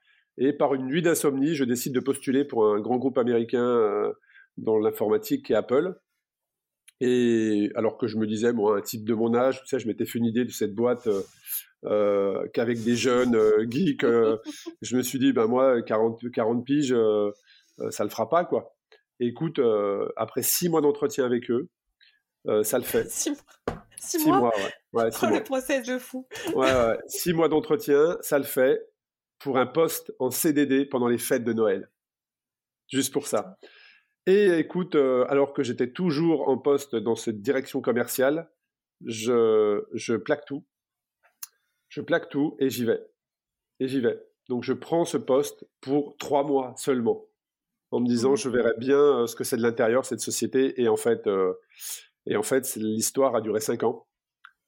[0.43, 4.11] Et par une nuit d'insomnie, je décide de postuler pour un grand groupe américain euh,
[4.57, 5.93] dans l'informatique qui est Apple.
[6.99, 9.87] Et alors que je me disais, moi, un type de mon âge, tu sais, je
[9.87, 11.07] m'étais fait une idée de cette boîte
[11.85, 13.37] euh, qu'avec des jeunes
[13.69, 14.01] geeks,
[14.81, 16.95] je me suis dit, ben moi, 40, 40 piges,
[17.91, 18.75] ça le fera pas, quoi.
[19.19, 19.61] écoute,
[20.15, 21.69] après six mois d'entretien avec eux,
[22.63, 23.07] ça le fait.
[23.11, 23.83] Six mois.
[23.99, 25.03] Six, mois, ouais.
[25.03, 26.27] ouais oh, le process de fou.
[26.55, 26.97] ouais.
[27.05, 28.81] Six mois d'entretien, ça le fait
[29.41, 31.89] pour un poste en CDD pendant les fêtes de Noël.
[32.89, 33.57] Juste pour ça.
[34.27, 38.51] Et écoute, euh, alors que j'étais toujours en poste dans cette direction commerciale,
[39.05, 40.63] je, je plaque tout.
[41.89, 43.03] Je plaque tout et j'y vais.
[43.79, 44.21] Et j'y vais.
[44.47, 47.25] Donc je prends ce poste pour trois mois seulement,
[47.89, 48.37] en me disant mmh.
[48.37, 50.79] je verrai bien euh, ce que c'est de l'intérieur cette société.
[50.79, 51.53] Et en fait, euh,
[52.27, 54.07] et en fait, l'histoire a duré cinq ans,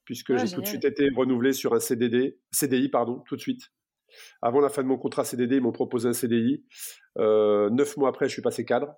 [0.06, 3.42] puisque ah, j'ai tout de suite été renouvelé sur un CDD, CDI, pardon, tout de
[3.42, 3.72] suite.
[4.42, 6.64] Avant la fin de mon contrat CDD, ils m'ont proposé un CDI.
[7.18, 8.96] Euh, neuf mois après, je suis passé cadre.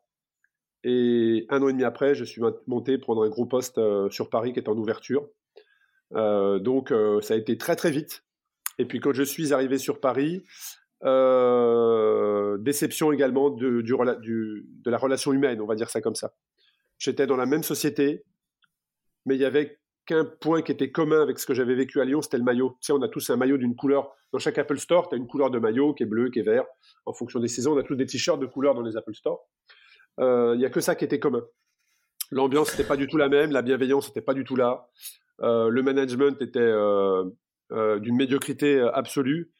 [0.83, 4.29] Et un an et demi après, je suis monté prendre un gros poste euh, sur
[4.29, 5.27] Paris qui est en ouverture.
[6.13, 8.23] Euh, donc, ça a été très très vite.
[8.77, 10.43] Et puis quand je suis arrivé sur Paris,
[12.59, 16.33] déception également de, de la relation humaine, on va dire ça comme ça.
[16.97, 18.23] J'étais dans la même société,
[19.25, 22.05] mais il y avait qu'un point qui était commun avec ce que j'avais vécu à
[22.05, 22.77] Lyon, c'était le maillot.
[22.81, 24.11] Tu on a tous un maillot d'une couleur.
[24.31, 26.43] Dans chaque Apple Store, tu as une couleur de maillot qui est bleu, qui est
[26.43, 26.65] vert.
[27.05, 29.47] En fonction des saisons, on a tous des t-shirts de couleur dans les Apple Store.
[30.19, 31.43] Euh, il n'y a que ça qui était commun.
[32.31, 34.87] L'ambiance n'était pas du tout la même, la bienveillance n'était pas du tout là.
[35.41, 37.29] Euh, le management était euh,
[37.71, 39.51] d'une médiocrité absolue.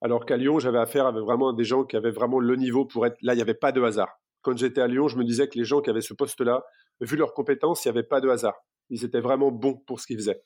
[0.00, 3.06] Alors qu'à Lyon, j'avais affaire avec vraiment des gens qui avaient vraiment le niveau pour
[3.06, 3.16] être.
[3.22, 4.08] Là, il n'y avait pas de hasard.
[4.42, 6.64] Quand j'étais à Lyon, je me disais que les gens qui avaient ce poste-là,
[7.00, 8.56] vu leurs compétences, il n'y avait pas de hasard.
[8.90, 10.42] Ils étaient vraiment bons pour ce qu'ils faisaient.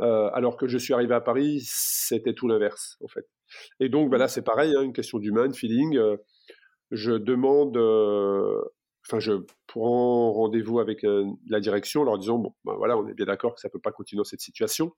[0.00, 3.26] Euh, alors que je suis arrivé à Paris, c'était tout l'inverse, en fait.
[3.80, 5.96] Et donc, bah là, c'est pareil, hein, une question d'humain, de feeling.
[5.96, 6.16] Euh,
[6.90, 8.60] je demande, euh,
[9.06, 9.32] enfin, je
[9.66, 11.06] prends rendez-vous avec
[11.48, 13.72] la direction en leur disant, bon, ben voilà, on est bien d'accord que ça ne
[13.72, 14.92] peut pas continuer dans cette situation.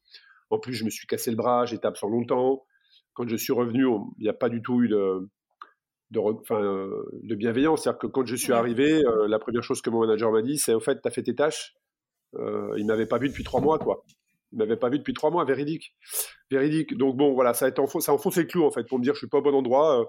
[0.51, 2.65] En plus, je me suis cassé le bras, j'étais absent longtemps.
[3.15, 3.87] Quand je suis revenu,
[4.19, 5.29] il n'y a pas du tout eu de,
[6.11, 6.21] de,
[7.27, 7.83] de bienveillance.
[7.83, 10.75] C'est-à-dire que quand je suis arrivé, la première chose que mon manager m'a dit, c'est
[10.75, 11.75] au fait, tu as fait tes tâches,
[12.35, 14.05] euh, il m'avait pas vu depuis trois mois, quoi.
[14.53, 15.95] Il m'avait pas vu depuis trois mois, véridique,
[16.51, 16.97] véridique.
[16.97, 19.19] Donc bon, voilà, ça a été enfoncé le clou en fait pour me dire je
[19.19, 20.05] suis pas au bon endroit, euh,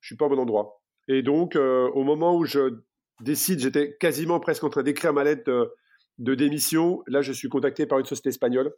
[0.00, 0.80] je suis pas au bon endroit.
[1.08, 2.80] Et donc euh, au moment où je
[3.20, 5.74] décide, j'étais quasiment presque en train d'écrire ma lettre
[6.18, 7.02] de, démission.
[7.06, 8.74] Là, je suis contacté par une société espagnole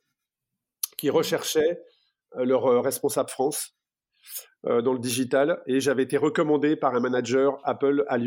[0.99, 1.81] qui recherchait
[2.35, 3.77] leur responsable France
[4.64, 8.18] dans le digital et j'avais été recommandé par un manager Apple à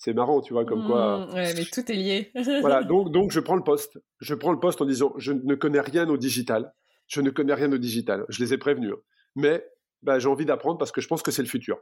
[0.00, 1.26] c'est marrant, tu vois, comme quoi.
[1.26, 2.32] Mmh, ouais, mais tout est lié.
[2.62, 4.00] voilà, donc, donc je prends le poste.
[4.18, 6.72] Je prends le poste en disant je ne connais rien au digital.
[7.06, 8.24] Je ne connais rien au digital.
[8.30, 8.94] Je les ai prévenus.
[8.94, 9.00] Hein.
[9.36, 9.62] Mais
[10.02, 11.80] bah, j'ai envie d'apprendre parce que je pense que c'est le futur.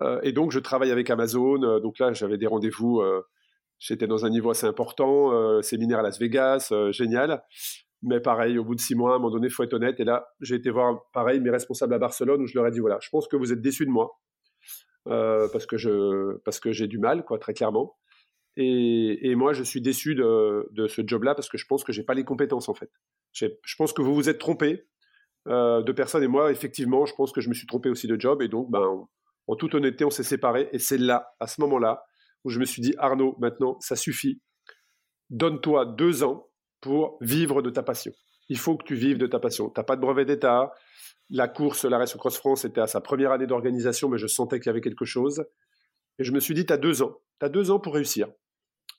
[0.00, 1.62] Euh, et donc, je travaille avec Amazon.
[1.62, 3.00] Euh, donc là, j'avais des rendez-vous.
[3.00, 3.20] Euh,
[3.78, 5.60] j'étais dans un niveau assez important.
[5.60, 7.44] séminaire à Las Vegas, génial.
[8.00, 10.00] Mais pareil, au bout de six mois, à un moment donné, il faut être honnête.
[10.00, 12.80] Et là, j'ai été voir, pareil, mes responsables à Barcelone où je leur ai dit
[12.80, 14.18] voilà, je pense que vous êtes déçus de moi.
[15.06, 17.96] Euh, parce que je parce que j'ai du mal, quoi, très clairement.
[18.56, 22.14] Et, moi, je suis déçu de, ce job-là parce que je pense que j'ai pas
[22.14, 22.90] les compétences en fait.
[23.32, 24.86] Je pense que vous vous êtes trompé
[25.48, 28.18] euh, de personnes et moi, effectivement, je pense que je me suis trompé aussi de
[28.18, 29.06] job et donc, ben,
[29.46, 32.04] en toute honnêteté, on s'est séparés et c'est là, à ce moment-là,
[32.44, 34.40] où je me suis dit Arnaud, maintenant, ça suffit.
[35.30, 36.48] Donne-toi deux ans
[36.80, 38.12] pour vivre de ta passion.
[38.48, 39.70] Il faut que tu vives de ta passion.
[39.70, 40.72] Tu n'as pas de brevet d'État.
[41.30, 44.60] La course, la Race Cross France était à sa première année d'organisation, mais je sentais
[44.60, 45.44] qu'il y avait quelque chose.
[46.18, 47.20] Et je me suis dit, tu as deux ans.
[47.40, 48.28] Tu as deux ans pour réussir.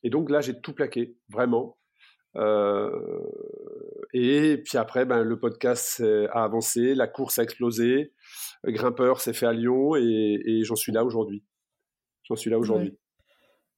[0.04, 1.78] Et donc là, j'ai tout plaqué, vraiment.
[2.36, 2.90] Euh,
[4.14, 8.14] et puis après, ben, le podcast a avancé, la course a explosé,
[8.66, 11.44] Grimpeur s'est fait à Lyon et, j'en suis là aujourd'hui.
[12.24, 12.98] J'en suis là aujourd'hui.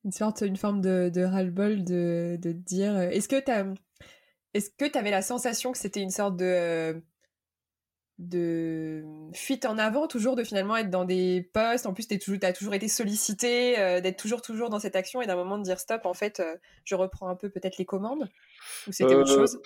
[0.05, 2.95] Une sorte, une forme de, de ras-le-bol de, dire.
[2.95, 3.51] Euh, est-ce que tu
[4.53, 7.01] est-ce que tu avais la sensation que c'était une sorte de
[8.17, 11.85] de fuite en avant, toujours de finalement être dans des postes.
[11.85, 15.21] En plus, tu toujours, as toujours été sollicité, euh, d'être toujours, toujours dans cette action
[15.21, 17.85] et d'un moment de dire stop, en fait, euh, je reprends un peu peut-être les
[17.85, 18.27] commandes?
[18.87, 19.61] Ou c'était autre euh, chose?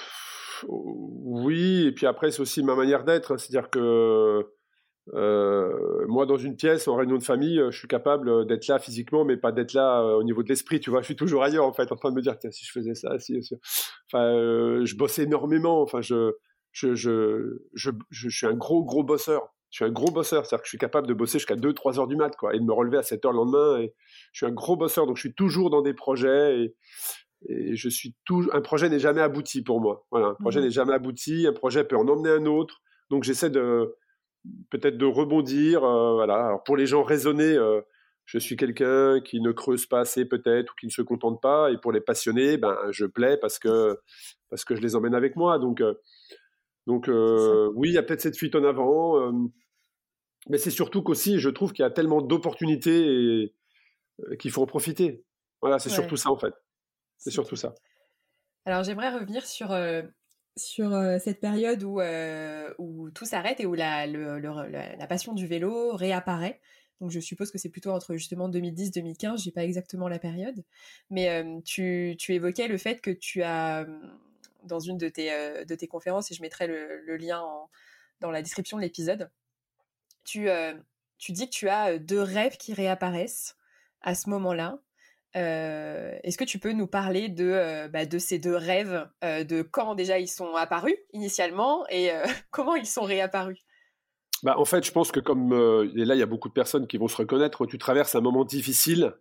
[0.68, 3.38] Oui, et puis après, c'est aussi ma manière d'être.
[3.38, 4.46] C'est-à-dire que
[5.08, 9.38] moi, dans une pièce, en réunion de famille, je suis capable d'être là physiquement, mais
[9.38, 10.80] pas d'être là au niveau de l'esprit.
[10.80, 12.72] Tu vois, je suis toujours ailleurs, en fait, en train de me dire, si je
[12.72, 13.40] faisais ça, si.
[14.12, 14.32] Enfin,
[14.86, 15.82] je bossais énormément.
[15.82, 16.34] Enfin, je
[16.72, 19.54] je, je, je, je, suis un gros, gros bosseur.
[19.70, 22.08] Je suis un gros bosseur, c'est-à-dire que je suis capable de bosser jusqu'à 2-3 heures
[22.08, 23.80] du mat, quoi, et de me relever à 7 heures le lendemain.
[23.80, 23.94] Et
[24.34, 26.60] je suis un gros bosseur, donc je suis toujours dans des projets.
[26.60, 26.76] Et,
[27.48, 28.50] et je suis tout.
[28.52, 30.06] Un projet n'est jamais abouti pour moi.
[30.12, 31.48] Voilà, un projet mmh n'est jamais abouti.
[31.48, 32.82] Un projet peut en emmener un autre.
[33.10, 33.96] Donc j'essaie de
[34.70, 35.84] peut-être de rebondir.
[35.84, 36.46] Euh, voilà.
[36.46, 37.82] Alors pour les gens raisonnés, euh,
[38.26, 41.72] je suis quelqu'un qui ne creuse pas assez peut-être ou qui ne se contente pas.
[41.72, 44.00] Et pour les passionnés, ben je plais parce que
[44.50, 45.60] parce que je les emmène avec moi.
[45.60, 45.94] Donc euh,
[46.88, 47.08] donc
[47.76, 49.32] oui, il y a peut-être cette fuite en avant,
[50.50, 53.54] mais c'est surtout qu'aussi, je trouve qu'il y a tellement d'opportunités
[54.40, 55.24] qu'il faut en profiter.
[55.62, 56.54] Voilà, c'est surtout ça en fait.
[57.18, 57.76] C'est surtout ça.
[58.66, 59.70] Alors j'aimerais revenir sur,
[60.58, 64.08] sur cette période où, tout s'arrête et où la,
[65.08, 66.60] passion du vélo réapparaît.
[67.00, 70.64] Donc je suppose que c'est plutôt entre justement 2010-2015, j'ai pas exactement la période.
[71.10, 73.88] Mais tu, évoquais le fait que tu as
[74.64, 77.44] dans une de tes, conférences, et je mettrai le, lien
[78.20, 79.32] dans la description de l'épisode.
[80.24, 80.48] Tu,
[81.30, 83.56] dis que tu as deux rêves qui réapparaissent
[84.02, 84.80] à ce moment-là.
[85.34, 90.20] Est-ce que tu peux nous parler de, bah, de ces deux rêves, de quand déjà
[90.20, 92.12] ils sont apparus initialement et
[92.52, 93.60] comment ils sont réapparus?
[94.44, 95.54] Bah, En fait, je pense que comme,
[95.96, 98.22] et là il y a beaucoup de personnes qui vont se reconnaître, tu traverses un
[98.22, 99.14] moment difficile,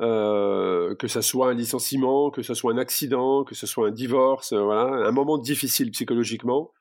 [0.00, 3.90] euh, que ce soit un licenciement, que ce soit un accident, que ce soit un
[3.90, 6.72] divorce, euh, voilà, un moment difficile psychologiquement,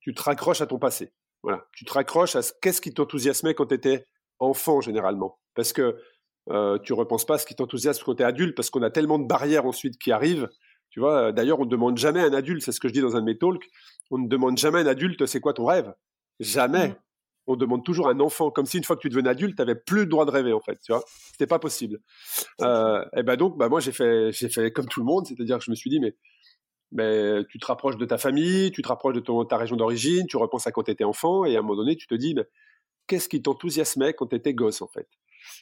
[0.00, 1.12] tu te raccroches à ton passé.
[1.44, 4.06] Voilà, tu te raccroches à ce qu'est-ce qui t'enthousiasmait quand tu étais
[4.40, 5.96] enfant généralement, parce que
[6.50, 8.90] euh, tu repenses pas à ce qui t'enthousiasme quand tu es adulte, parce qu'on a
[8.90, 10.48] tellement de barrières ensuite qui arrivent.
[10.90, 13.00] Tu vois, d'ailleurs, on ne demande jamais à un adulte, c'est ce que je dis
[13.00, 13.68] dans un de mes talks,
[14.10, 15.92] on ne demande jamais à un adulte c'est quoi ton rêve?
[16.40, 16.88] Jamais.
[16.88, 16.96] Mmh
[17.46, 19.76] on demande toujours un enfant, comme si une fois que tu devenais adulte, tu n'avais
[19.76, 21.04] plus le droit de rêver, en fait, tu vois.
[21.32, 22.00] C'était pas possible.
[22.60, 25.58] Euh, et ben donc, bah moi, j'ai fait, j'ai fait comme tout le monde, c'est-à-dire
[25.58, 26.14] que je me suis dit, mais,
[26.92, 30.26] mais tu te rapproches de ta famille, tu te rapproches de ton, ta région d'origine,
[30.26, 32.34] tu repenses à quand tu étais enfant, et à un moment donné, tu te dis,
[33.06, 35.08] qu'est-ce qui t'enthousiasmait quand tu étais gosse, en fait?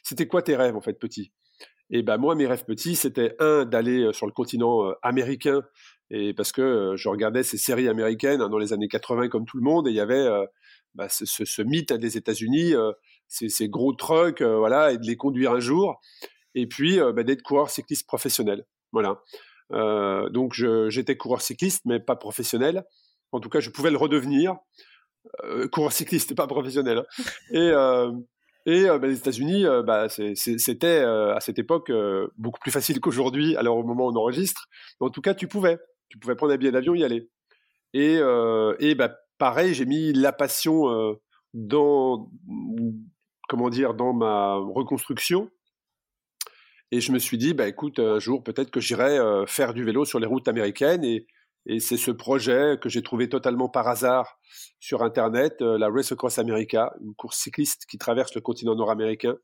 [0.03, 1.31] C'était quoi tes rêves, en fait, petit?
[1.91, 5.61] Et ben moi, mes rêves petits, c'était un, d'aller euh, sur le continent euh, américain,
[6.09, 9.57] et parce que je regardais ces séries américaines hein, dans les années 80 comme tout
[9.57, 10.27] le monde, et il y avait
[10.95, 12.93] bah, ce, mythe des États-Unis, euh,
[13.27, 15.99] ces, gros trucks, euh, voilà, et de les conduire un jour,
[16.55, 18.65] et puis euh, bah, d'être coureur cycliste professionnel.
[18.93, 19.21] Voilà.
[20.31, 22.85] donc j'étais coureur cycliste, mais pas professionnel.
[23.33, 24.55] En tout cas, je pouvais le redevenir.
[25.73, 26.99] coureur cycliste, pas professionnel.
[26.99, 27.05] Hein.
[27.51, 27.71] Et,
[28.65, 31.91] et bah, les États-Unis, bah, c'était à cette époque
[32.37, 34.67] beaucoup plus facile qu'aujourd'hui, alors au moment où on enregistre.
[34.99, 35.77] en tout cas, tu pouvais.
[36.09, 37.29] Tu pouvais prendre un billet d'avion et y aller.
[37.93, 41.13] Et, bah, pareil, j'ai mis la passion euh,
[41.53, 42.29] dans,
[43.47, 45.49] comment dire, dans ma reconstruction.
[46.91, 49.83] Et je me suis dit, bah, écoute, un jour, peut-être que j'irai euh, faire du
[49.83, 51.03] vélo sur les routes américaines.
[51.79, 54.39] C'est ce projet que j'ai trouvé totalement par hasard
[54.79, 59.35] sur Internet, euh, la Race Across America, une course cycliste qui traverse le continent nord-américain,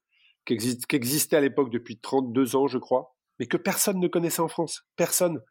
[0.46, 4.48] qui, existait à l'époque depuis 32 ans, je crois, mais que personne ne connaissait en
[4.48, 4.84] France.
[4.96, 5.42] Personne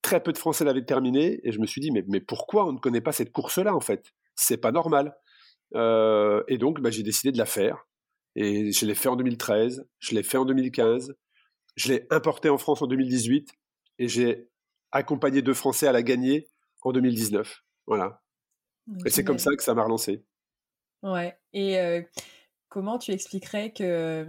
[0.00, 2.72] très peu de Français l'avaient terminé, et je me suis dit, mais, mais pourquoi on
[2.72, 4.12] ne connaît pas cette course-là, en fait?
[4.34, 5.14] C'est pas normal.
[5.74, 7.86] Euh, et donc, bah, j'ai décidé de la faire.
[8.34, 11.14] Et je l'ai fait en 2013, je l'ai fait en 2015,
[11.76, 13.50] je l'ai importé en France en 2018,
[13.98, 14.48] et j'ai
[14.92, 16.48] accompagné deux Français à la gagner
[16.82, 17.62] en 2019.
[17.86, 18.22] Voilà.
[19.04, 20.24] Et c'est comme ça que ça m'a relancé.
[21.02, 21.38] Ouais.
[21.52, 22.02] Et euh,
[22.68, 24.26] comment tu expliquerais que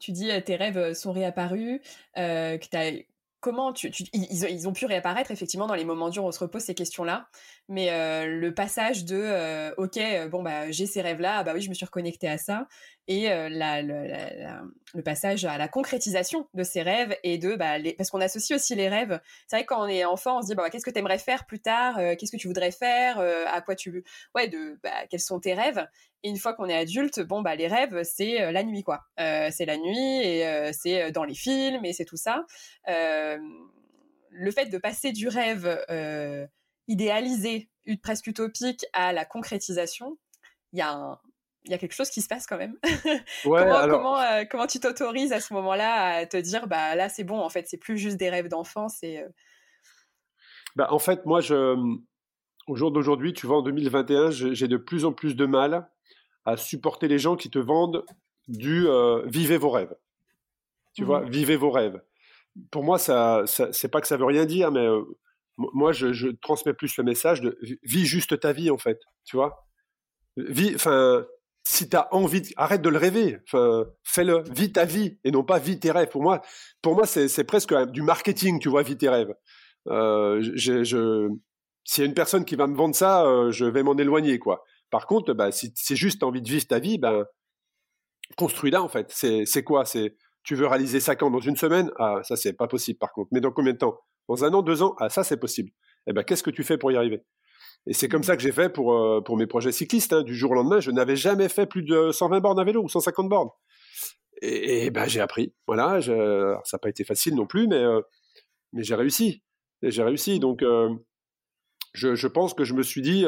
[0.00, 1.80] tu dis tes rêves sont réapparus,
[2.16, 3.06] que tu
[3.42, 6.74] comment tu, ils, ont pu réapparaître effectivement dans les moments durs on se repose ces
[6.74, 7.28] questions-là,
[7.68, 9.98] mais euh, le passage de euh, ok
[10.30, 12.68] bon bah j'ai ces rêves-là, ah bah oui je me suis reconnecté à ça,
[13.08, 18.58] et le passage à la concrétisation de ces rêves et de bah, parce qu'on associe
[18.58, 19.20] aussi les rêves.
[19.46, 21.18] C'est vrai que quand on est enfant on se dit bah, qu'est-ce que tu aimerais
[21.18, 25.20] faire plus tard, qu'est-ce que tu voudrais faire, à quoi tu ouais de bah, quels
[25.20, 25.86] sont tes rêves?
[26.22, 29.00] Et une fois qu'on est adulte, bon bah les rêves c'est la nuit quoi.
[29.16, 32.44] C'est la nuit et c'est dans les films et c'est tout ça.
[32.86, 35.82] le fait de passer du rêve
[36.88, 37.68] idéalisé,
[38.02, 40.18] presque utopique, à la concrétisation,
[40.72, 41.20] il y a
[41.64, 42.76] il y a quelque chose qui se passe quand même.
[43.44, 44.18] comment, comment,
[44.50, 47.68] comment, tu t'autorises à ce moment-là à te dire bah là c'est bon en fait
[47.68, 49.24] c'est plus juste des rêves d'enfant c'est.
[50.74, 51.76] Bah, en fait moi je
[52.66, 55.88] au jour d'aujourd'hui tu vois en 2021 j'ai de plus en plus de mal
[56.44, 58.04] à supporter les gens qui te vendent
[58.48, 59.94] du euh, vivez vos rêves.
[60.94, 61.30] Tu vois, mmh.
[61.30, 62.02] vivez vos rêves.
[62.70, 65.02] Pour moi, ça, ça c'est pas que ça veut rien dire, mais euh,
[65.56, 69.00] moi, je, transmets plus le message de vis juste ta vie, en fait.
[69.24, 69.66] Tu vois,
[70.74, 71.24] enfin,
[71.64, 73.38] si tu as envie, arrête de le rêver.
[74.04, 76.08] Fais-le, vis ta vie et non pas vis tes rêves.
[76.08, 76.42] Pour moi,
[76.82, 79.34] pour moi, c'est presque du marketing, tu vois, vis tes rêves.
[79.88, 80.42] Euh,
[81.84, 84.64] s'il y a une personne qui va me vendre ça, je vais m'en éloigner, quoi.
[84.90, 87.24] Par contre, bah, si c'est juste envie de vivre ta vie, ben,
[88.36, 89.10] construis-la en fait.
[89.10, 89.84] C'est quoi?
[89.84, 91.90] C'est tu veux réaliser ça quand Dans une semaine?
[91.98, 93.28] Ah, ça c'est pas possible par contre.
[93.32, 93.98] Mais dans combien de temps?
[94.28, 94.94] Dans un an, deux ans?
[94.98, 95.70] Ah, ça c'est possible.
[96.06, 97.22] Eh ben, qu'est-ce que tu fais pour y arriver?
[97.86, 100.12] Et c'est comme ça que j'ai fait pour, euh, pour mes projets cyclistes.
[100.12, 100.22] Hein.
[100.22, 102.88] Du jour au lendemain, je n'avais jamais fait plus de 120 bornes à vélo ou
[102.88, 103.50] 150 bornes.
[104.40, 105.54] Et, ben, j'ai appris.
[105.66, 108.00] Voilà, ça n'a pas été facile non plus, mais, euh,
[108.72, 109.42] mais j'ai réussi.
[109.82, 110.40] J'ai réussi.
[110.40, 110.90] Donc, euh,
[111.92, 113.24] je, je, pense que je me suis dit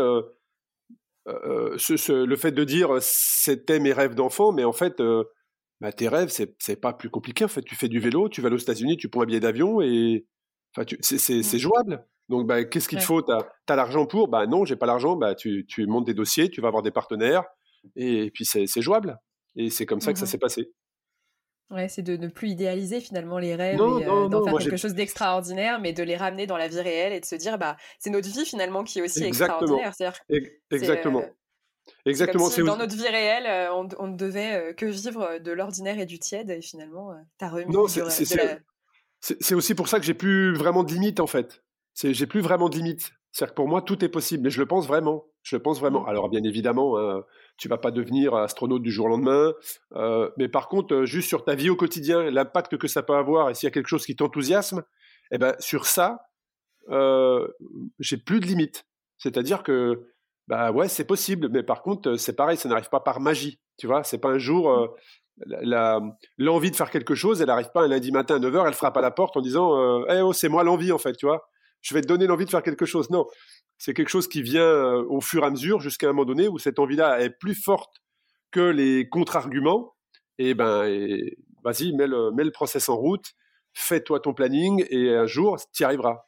[1.26, 5.00] le fait de dire c'était mes rêves d'enfant, mais en fait,
[5.80, 7.44] bah, tes rêves, c'est pas plus compliqué.
[7.44, 9.80] En fait, tu fais du vélo, tu vas aux États-Unis, tu prends un billet d'avion
[9.80, 10.26] et
[10.76, 11.58] enfin, c'est mmh.
[11.58, 12.06] jouable.
[12.28, 13.22] Donc, bah, qu'est-ce qu'il te faut?
[13.22, 14.28] Tu as, l'argent pour?
[14.28, 15.16] Bah non, j'ai pas l'argent.
[15.16, 17.44] Bah, tu, tu, montes des dossiers, tu vas avoir des partenaires
[17.96, 19.18] et, puis c'est jouable.
[19.56, 20.72] Et c'est comme ça que ça mmh s'est passé.
[21.70, 24.94] Ouais, c'est de ne plus idéaliser finalement les rêves et euh, d'en faire quelque chose
[24.94, 28.10] d'extraordinaire, mais de les ramener dans la vie réelle et de se dire, bah, c'est
[28.10, 29.92] notre vie finalement qui est aussi extraordinaire.
[30.70, 31.20] Exactement.
[31.20, 32.48] Euh, Exactement.
[32.48, 36.18] Si dans notre vie réelle, euh, on, ne devait que vivre de l'ordinaire et du
[36.18, 37.72] tiède, et finalement, tu as remis.
[37.72, 37.86] Non,
[39.40, 41.62] c'est aussi pour ça que j'ai plus vraiment de limites en fait.
[41.94, 43.12] J'ai plus vraiment de limites.
[43.32, 45.24] C'est-à-dire que pour moi, tout est possible, mais je le pense vraiment.
[45.42, 46.02] Je le pense vraiment.
[46.02, 46.08] Mmh.
[46.08, 47.24] Alors, bien évidemment, hein,
[47.56, 49.52] tu vas pas devenir astronaute du jour au lendemain,
[49.94, 53.14] euh, mais par contre, euh, juste sur ta vie au quotidien, l'impact que ça peut
[53.14, 54.84] avoir, et s'il y a quelque chose qui t'enthousiasme,
[55.32, 56.28] eh ben, sur ça,
[56.90, 57.48] euh,
[57.98, 58.86] j'ai plus de limites.
[59.18, 60.06] C'est-à-dire que,
[60.46, 63.58] bah ouais, c'est possible, mais par contre, c'est pareil, ça n'arrive pas par magie.
[63.78, 64.96] Tu vois, c'est pas un jour.
[66.38, 68.96] L'envie de faire quelque chose, elle n'arrive pas un lundi matin à 9h, elle frappe
[68.96, 71.48] à la porte en disant Eh oh, c'est moi l'envie en fait, tu vois
[71.84, 73.10] je vais te donner l'envie de faire quelque chose.
[73.10, 73.26] Non,
[73.78, 76.48] c'est quelque chose qui vient euh, au fur et à mesure jusqu'à un moment donné
[76.48, 78.02] où cette envie-là est plus forte
[78.50, 79.94] que les contre-arguments.
[80.38, 80.88] Et ben,
[81.62, 83.34] vas-y, mets le, mets le process en route,
[83.74, 86.24] fais-toi ton planning et un jour, tu y arriveras.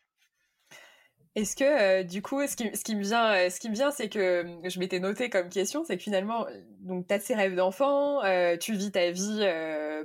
[1.36, 3.74] Est-ce que euh, du coup, ce qui, ce qui, me vient, euh, ce qui me
[3.74, 6.46] vient, c'est que je m'étais noté comme question, c'est que finalement,
[6.80, 9.46] donc as ces rêves d'enfant, euh, tu vis ta vie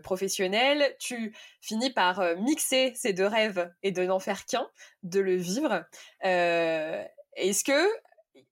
[0.03, 4.67] professionnelle, tu finis par mixer ces deux rêves et de n'en faire qu'un,
[5.03, 5.85] de le vivre.
[6.21, 7.87] Est-ce que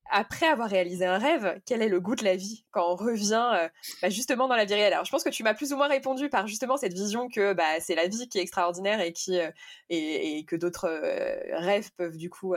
[0.09, 3.49] après avoir réalisé un rêve, quel est le goût de la vie quand on revient
[3.53, 3.69] euh,
[4.01, 4.93] bah, justement dans la vie réelle?
[4.93, 7.53] Alors, je pense que tu m'as plus ou moins répondu par justement cette vision que
[7.53, 9.51] bah, c'est la vie qui est extraordinaire et, qui, euh,
[9.89, 12.55] et, que d'autres euh, rêves peuvent du coup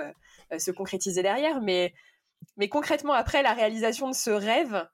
[0.57, 1.61] se concrétiser derrière.
[1.61, 1.93] Mais,
[2.57, 4.89] mais concrètement, après la réalisation de ce rêve,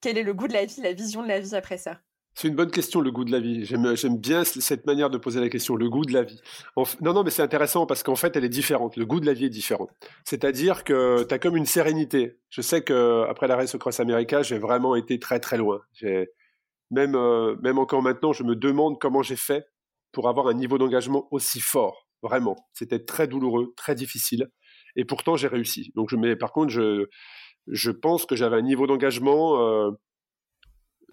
[0.00, 2.00] quel est le goût de la vie, la vision de la vie après ça?
[2.38, 3.64] C'est une bonne question, le goût de la vie.
[3.64, 6.40] J'aime bien cette manière de poser la question, le goût de la vie.
[7.00, 8.94] non, non, mais c'est intéressant parce qu'en fait, elle est différente.
[8.94, 9.88] Le goût de la vie est différent.
[10.24, 12.38] C'est-à-dire que tu as comme une sérénité.
[12.48, 15.80] Je sais qu'après la Race Cross America, j'ai vraiment été très, très loin.
[16.92, 19.66] Même, euh, même encore maintenant, je me demande comment j'ai fait
[20.12, 22.06] pour avoir un niveau d'engagement aussi fort.
[22.22, 22.54] Vraiment.
[22.72, 24.48] C'était très douloureux, très difficile.
[24.94, 25.90] Et pourtant, j'ai réussi.
[25.96, 27.08] Donc, par contre, je,
[27.66, 29.60] je pense que j'avais un niveau d'engagement.
[29.60, 29.90] Euh,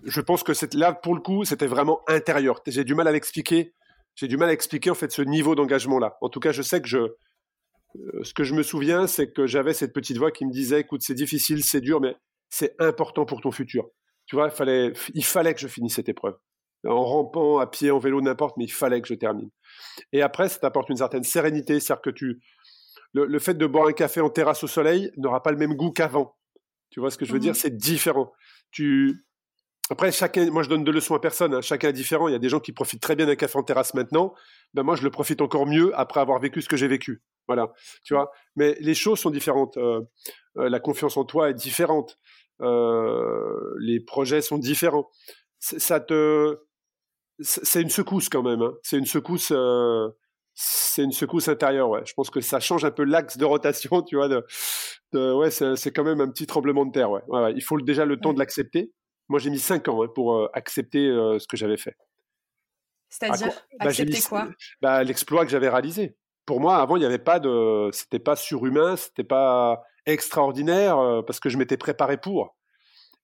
[0.03, 2.61] je pense que là, pour le coup, c'était vraiment intérieur.
[2.67, 3.73] J'ai du mal à l'expliquer.
[4.15, 6.17] J'ai du mal à expliquer en fait ce niveau d'engagement-là.
[6.21, 9.45] En tout cas, je sais que je, euh, ce que je me souviens, c'est que
[9.47, 12.15] j'avais cette petite voix qui me disait, écoute, c'est difficile, c'est dur, mais
[12.49, 13.85] c'est important pour ton futur.
[14.25, 16.35] Tu vois, il fallait, il fallait que je finisse cette épreuve.
[16.87, 19.49] En rampant, à pied, en vélo, n'importe, mais il fallait que je termine.
[20.13, 22.41] Et après, ça t'apporte une certaine sérénité, c'est-à-dire que tu,
[23.13, 25.91] le, fait de boire un café en terrasse au soleil n'aura pas le même goût
[25.91, 26.35] qu'avant.
[26.89, 27.53] Tu vois ce que je veux dire?
[27.53, 28.31] Mmh C'est différent.
[28.71, 29.25] Tu,
[29.91, 31.61] après, chacun, moi je donne de leçons à personne, hein.
[31.61, 32.27] chacun est différent.
[32.27, 34.33] Il y a des gens qui profitent très bien d'un café en terrasse maintenant.
[34.73, 37.21] Ben moi, je le profite encore mieux après avoir vécu ce que j'ai vécu.
[37.47, 37.71] Voilà,
[38.03, 38.31] tu vois?
[38.55, 39.77] Mais les choses sont différentes.
[39.77, 40.01] Euh,
[40.57, 42.17] euh, la confiance en toi est différente.
[42.61, 45.07] Euh, les projets sont différents.
[45.59, 46.57] Ça te,
[47.39, 48.63] c'est une secousse quand même.
[48.63, 48.73] Hein.
[48.81, 49.53] C'est une secousse.
[50.55, 52.01] c'est une secousse intérieure, ouais.
[52.05, 54.29] Je pense que ça change un peu l'axe de rotation, tu vois.
[54.29, 57.21] De, ouais, c'est quand même un petit tremblement de terre, ouais.
[57.27, 58.91] ouais, Il faut déjà le temps de l'accepter
[59.27, 61.95] moi, j'ai mis cinq ans hein, pour euh, accepter euh, ce que j'avais fait.
[63.09, 64.47] C'est-à-dire bah, accepter quoi?
[64.81, 66.15] Bah, L'exploit que j'avais réalisé.
[66.45, 71.21] Pour moi, avant, il n'y avait pas de, c'était pas surhumain, c'était pas extraordinaire euh,
[71.23, 72.55] parce que je m'étais préparé pour.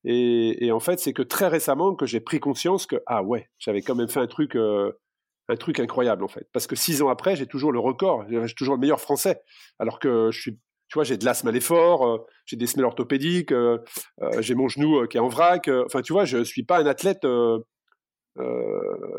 [0.03, 3.83] Et, en fait, c'est que très récemment que j'ai pris conscience que ah ouais, j'avais
[3.83, 6.47] quand même fait un truc, un truc incroyable en fait.
[6.53, 9.43] Parce que six ans après, j'ai toujours le record, j'ai toujours le meilleur français,
[9.77, 10.59] alors que je suis
[10.91, 13.77] tu vois, j'ai de l'asthme à l'effort, euh, j'ai des semelles orthopédiques, euh,
[14.21, 15.69] euh, j'ai mon genou qui est en vrac.
[15.85, 17.25] Enfin, tu vois, je suis pas un athlète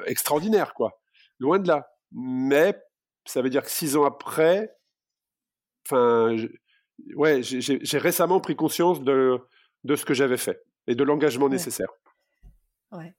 [0.06, 1.00] extraordinaire, quoi.
[1.38, 1.88] Loin de là.
[2.12, 2.78] Mais
[3.24, 4.70] ça veut dire que six ans après,
[5.86, 6.36] enfin,
[7.16, 9.38] ouais, j'ai récemment pris conscience de,
[9.84, 11.88] de ce que j'avais fait et de l'engagement nécessaire.
[12.90, 13.14] Ouais.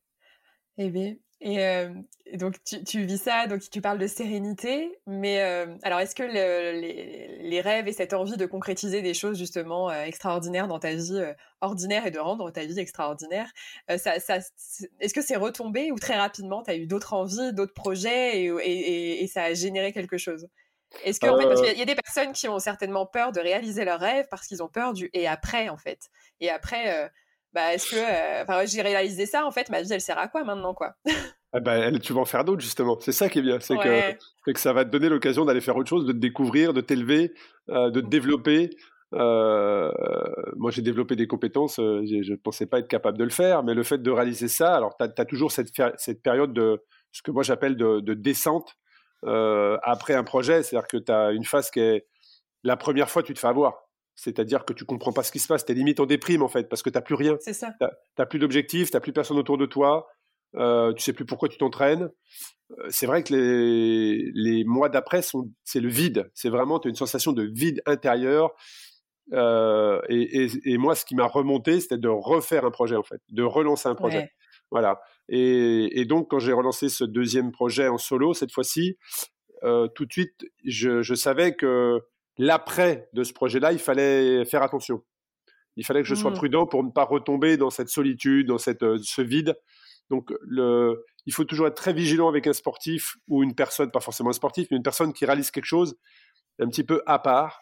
[0.78, 1.16] Eh bien,
[1.46, 5.42] et, donc tu, vis ça, donc tu parles de sérénité, mais
[5.84, 10.80] alors est-ce que les, rêves et cette envie de concrétiser des choses justement extraordinaires dans
[10.80, 11.22] ta vie
[11.60, 13.52] ordinaire et de rendre ta vie extraordinaire,
[13.98, 18.46] ça, est-ce que c'est retombé ou très rapidement tu as eu d'autres envies, d'autres projets
[18.46, 20.48] et, ça a généré quelque chose?
[21.04, 24.00] Est-ce que parce qu'il y a des personnes qui ont certainement peur de réaliser leurs
[24.00, 27.12] rêves parce qu'ils ont peur du et après en fait, et après
[27.54, 30.28] bah est-ce que euh, enfin j'ai réalisé ça en fait ma vie elle sert à
[30.28, 30.96] quoi maintenant quoi?
[31.56, 32.98] Ah bah, tu vas en faire d'autres justement.
[33.00, 35.78] C'est ça qui est bien c'est que, que ça va te donner l'occasion d'aller faire
[35.78, 37.32] autre chose de te découvrir de t'élever
[37.70, 38.72] euh, de te développer.
[39.14, 39.92] Euh,
[40.56, 43.76] moi j'ai développé des compétences je ne pensais pas être capable de le faire mais
[43.76, 47.30] le fait de réaliser ça alors tu as, toujours cette, cette période de ce que
[47.30, 48.76] moi j'appelle de, de, descente
[49.22, 50.64] après un projet.
[50.64, 52.08] C'est à dire que tu as une phase qui est
[52.64, 53.84] la première fois tu te fais avoir
[54.16, 56.48] c'est-à-dire que tu comprends pas ce qui se passe, tu es limite en déprime en
[56.48, 57.38] fait, parce que tu n'as plus rien.
[57.42, 57.74] C'est ça.
[57.80, 57.88] Tu
[58.18, 60.08] n'as plus d'objectif, tu n'as plus personne autour de toi,
[60.56, 62.10] euh, tu sais plus pourquoi tu t'entraînes.
[62.72, 65.22] Euh, c'est vrai que les, les mois d'après,
[65.64, 66.30] c'est le vide.
[66.34, 68.54] C'est vraiment, tu as une sensation de vide intérieur.
[69.32, 73.22] Euh, et, et, moi, ce qui m'a remonté, c'était de refaire un projet en fait,
[73.30, 74.32] de relancer un projet.
[74.70, 75.00] Voilà.
[75.30, 78.98] Et, et, donc, quand j'ai relancé ce deuxième projet en solo, cette fois-ci,
[79.64, 82.02] euh, tout de suite, je, je savais que
[82.38, 85.04] l'après de ce projet-là, il fallait faire attention.
[85.76, 86.36] Il fallait que je sois mmh.
[86.36, 89.56] prudent pour ne pas retomber dans cette solitude, dans cette, euh, ce vide.
[90.10, 94.00] Donc, le, il faut toujours être très vigilant avec un sportif ou une personne, pas
[94.00, 95.98] forcément un sportif, mais une personne qui réalise quelque chose
[96.60, 97.62] un petit peu à part.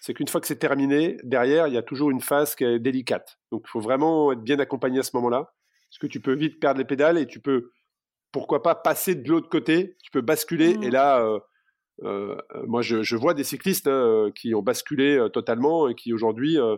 [0.00, 2.80] C'est qu'une fois que c'est terminé, derrière, il y a toujours une phase qui est
[2.80, 3.38] délicate.
[3.52, 5.52] Donc, il faut vraiment être bien accompagné à ce moment-là.
[5.90, 7.70] Parce que tu peux vite perdre les pédales et tu peux,
[8.32, 9.96] pourquoi pas, passer de l'autre côté.
[10.02, 10.88] Tu peux basculer et mmh.
[10.88, 11.38] là, euh,
[12.04, 12.36] euh,
[12.66, 16.76] moi, je, vois des cyclistes hein, qui ont basculé euh, totalement et qui aujourd'hui, euh,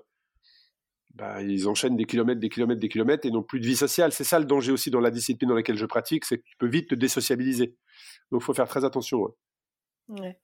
[1.14, 4.12] bah, ils enchaînent des kilomètres, des kilomètres, des kilomètres et n'ont plus de vie sociale.
[4.12, 6.56] C'est ça le danger aussi dans la discipline dans laquelle je pratique, c'est que tu
[6.58, 7.76] peux vite te désociabiliser.
[8.30, 9.20] Donc, il faut faire très attention.
[9.20, 9.30] Ouais.
[10.20, 10.38] Ouais,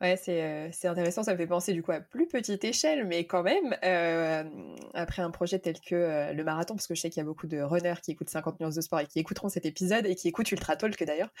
[0.00, 3.42] c'est, c'est intéressant, ça me fait penser du coup à plus petite échelle, mais quand
[3.42, 3.76] même,
[4.94, 7.46] après un projet tel que le marathon, parce que je sais qu'il y a beaucoup
[7.46, 10.28] de runners qui écoutent 50 nuances de sport et qui écouteront cet épisode et qui
[10.28, 11.32] écoutent Ultra Talk d'ailleurs,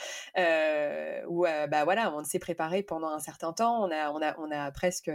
[1.28, 4.50] où bah voilà, on s'est préparé pendant un certain temps, on a, on a, on
[4.50, 5.10] a presque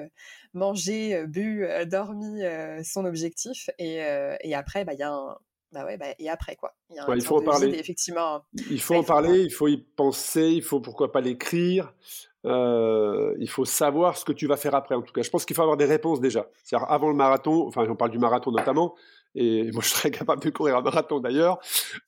[0.54, 2.42] mangé, bu, dormi
[2.84, 4.02] son objectif, et,
[4.42, 5.38] et après, bah il y a un,
[5.72, 6.76] bah ouais, bah, et après quoi.
[6.90, 7.70] Il, y a il faut en parler.
[7.80, 8.44] effectivement.
[8.70, 11.94] Il faut en parler, il faut y penser, il faut pourquoi pas l'écrire.
[12.46, 14.96] Euh, il faut savoir ce que tu vas faire après.
[14.96, 16.48] En tout cas, je pense qu'il faut avoir des réponses déjà.
[16.64, 18.96] C'est-à-dire avant le marathon, enfin, on parle du marathon notamment,
[19.36, 21.60] et moi je serais capable de courir un marathon d'ailleurs.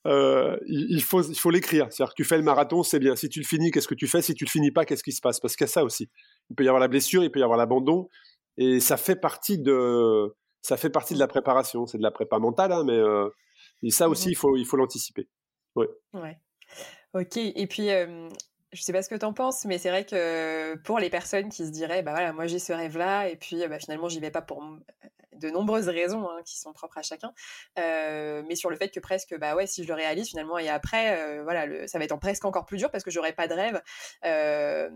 [0.06, 1.86] Euh, il, faut, il faut l'écrire.
[1.90, 3.14] C'est-à-dire que tu fais le marathon, c'est bien.
[3.14, 4.22] Si tu le finis, qu'est-ce que tu fais?
[4.22, 5.38] Si tu le finis pas, qu'est-ce qui se passe?
[5.38, 6.10] Parce qu'il y a ça aussi.
[6.50, 8.08] Il peut y avoir la blessure, il peut y avoir l'abandon,
[8.56, 11.86] et ça fait partie de, ça fait partie de la préparation.
[11.86, 13.28] C'est de la prépa mentale, hein, mais euh,
[13.84, 15.28] et ça aussi, il faut, il faut l'anticiper.
[15.76, 15.88] Ouais.
[16.14, 16.38] ouais.
[17.14, 17.36] Ok.
[17.36, 17.90] Et puis,
[18.74, 21.48] je sais pas ce que tu en penses, mais c'est vrai que pour les personnes
[21.48, 24.30] qui se diraient, bah voilà, moi j'ai ce rêve-là, et puis bah, finalement j'y vais
[24.30, 24.62] pas pour
[25.38, 27.32] de nombreuses raisons hein, qui sont propres à chacun,
[27.78, 30.68] euh, mais sur le fait que presque, bah ouais, si je le réalise finalement et
[30.68, 33.54] après, euh, voilà, ça va être presque encore plus dur parce que j'aurai pas de
[33.54, 33.82] rêve.
[34.24, 34.90] Euh,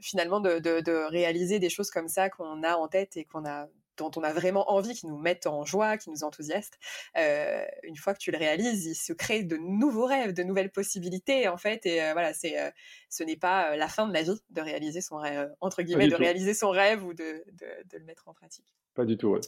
[0.00, 3.66] finalement de, réaliser des choses comme ça qu'on a en tête et qu'on a
[3.98, 6.78] dont on a vraiment envie, qui nous mettent en joie, qui nous enthousiastent,
[7.16, 10.70] euh, une fois que tu le réalises, il se crée de nouveaux rêves, de nouvelles
[10.70, 11.84] possibilités en fait.
[11.84, 12.70] Et euh, voilà, c'est, euh,
[13.10, 16.14] ce n'est pas la fin de la vie de réaliser son rêve, entre guillemets, de
[16.14, 18.74] réaliser son rêve ou de, de, le mettre en pratique.
[18.94, 19.40] Pas du tout, ouais.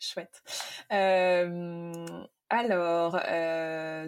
[0.00, 0.42] Chouette.
[2.50, 3.18] alors,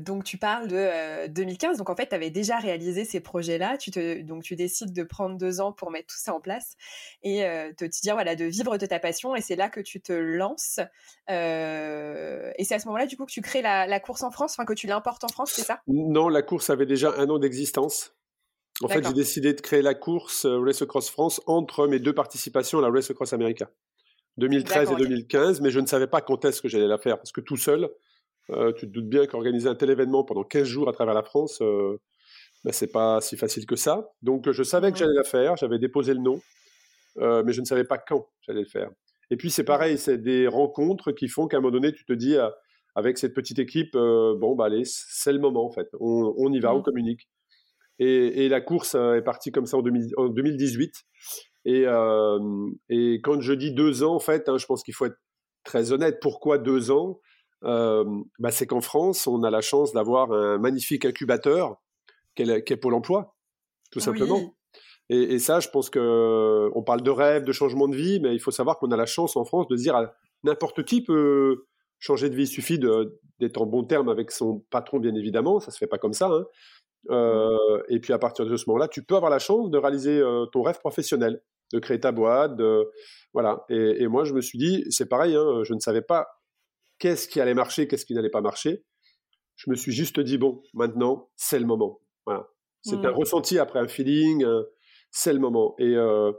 [0.00, 1.78] donc tu parles de 2015.
[1.78, 3.76] Donc en fait, tu avais déjà réalisé ces projets-là.
[3.78, 6.76] Tu te, donc tu décides de prendre deux ans pour mettre tout ça en place
[7.22, 9.34] et de te dire voilà de vivre de ta passion.
[9.34, 10.78] Et c'est là que tu te lances.
[11.28, 14.64] et c'est à ce moment-là du coup que tu crées la, course en France, enfin
[14.64, 15.80] que tu l'importes en France, c'est ça?
[15.86, 18.16] Non, la course avait déjà un an d'existence.
[18.82, 22.78] En fait, j'ai décidé de créer la course Race Across France entre mes deux participations
[22.78, 23.70] à la Race Across America.
[24.38, 27.32] 2013 et 2015, mais je ne savais pas quand est-ce que j'allais la faire, parce
[27.32, 27.88] que tout seul,
[28.50, 31.22] euh, tu te doutes bien qu'organiser un tel événement pendant 15 jours à travers la
[31.22, 31.98] France, euh,
[32.64, 34.10] ben, c'est pas si facile que ça.
[34.22, 36.40] Donc je savais que j'allais la faire, j'avais déposé le nom,
[37.18, 38.90] euh, mais je ne savais pas quand j'allais le faire.
[39.30, 42.12] Et puis c'est pareil, c'est des rencontres qui font qu'à un moment donné, tu te
[42.12, 42.36] dis,
[42.94, 46.74] avec cette petite équipe, bon, bah allez, c'est le moment en fait, on, y va,
[46.74, 46.82] on mmh.
[46.82, 47.28] communique.
[47.98, 49.82] Et, la course est partie comme ça en,
[50.16, 50.94] en 2018.
[51.66, 55.06] Et, euh, et quand je dis deux ans, en fait, hein, je pense qu'il faut
[55.06, 55.18] être
[55.64, 56.20] très honnête.
[56.20, 57.18] Pourquoi deux ans?
[57.64, 58.04] Euh,
[58.38, 61.76] bah, C'est qu'en France, on a la chance d'avoir un magnifique incubateur
[62.36, 63.34] qu'est est Pôle emploi,
[63.90, 64.54] tout simplement.
[65.08, 68.40] Et, ça, je pense que on parle de rêve, de changement de vie, mais il
[68.40, 70.14] faut savoir qu'on a la chance en France de dire à
[70.44, 71.64] n'importe qui peut
[71.98, 72.44] changer de vie.
[72.44, 75.58] Il suffit d'être en bon terme avec son patron, bien évidemment.
[75.58, 76.28] Ça se fait pas comme ça.
[76.28, 76.44] Hein.
[77.10, 80.22] Euh, et puis à partir de ce moment-là, tu peux avoir la chance de réaliser
[80.52, 81.40] ton rêve professionnel
[81.72, 82.90] de créer ta boîte, de,
[83.32, 83.64] voilà.
[83.68, 86.26] Et, moi, je me suis dit, c'est pareil, hein, je ne savais pas
[86.98, 88.84] qu'est-ce qui allait marcher, qu'est-ce qui n'allait pas marcher.
[89.56, 92.00] Je me suis juste dit, bon, maintenant, c'est le moment.
[92.24, 92.48] Voilà.
[92.82, 93.14] C'est un mmh.
[93.14, 94.62] ressenti après un feeling, euh,
[95.10, 95.74] c'est le moment.
[95.78, 96.32] Et, euh,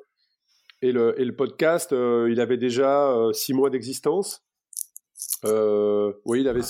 [0.82, 4.46] et, le, et, le, podcast, euh, il avait déjà six mois d'existence.
[5.44, 6.62] oui, il avait,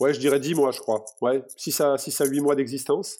[0.00, 1.04] ouais, je dirais dix mois, je crois.
[1.20, 3.18] Ouais, six à, six à huit mois d'existence.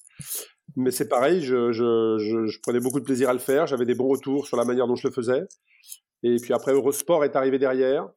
[0.77, 3.95] Mais c'est pareil, je, je, je, prenais beaucoup de plaisir à le faire, j'avais des
[3.95, 5.43] bons retours sur la manière dont je le faisais.
[6.23, 8.09] Et puis après, Eurosport est arrivé derrière.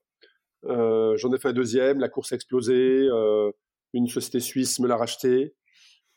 [0.65, 3.51] Euh, J'en ai fait un deuxième, la course a explosé, euh,
[3.93, 5.53] une société suisse me l'a racheté.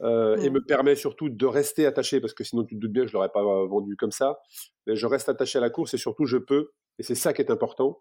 [0.01, 3.03] Euh, et me permet surtout de rester attaché, parce que sinon tu te doutes bien
[3.03, 4.39] que je ne l'aurais pas vendu comme ça.
[4.86, 6.70] Mais je reste attaché à la course et surtout je peux,
[7.01, 8.01] et c'est ça qui est important,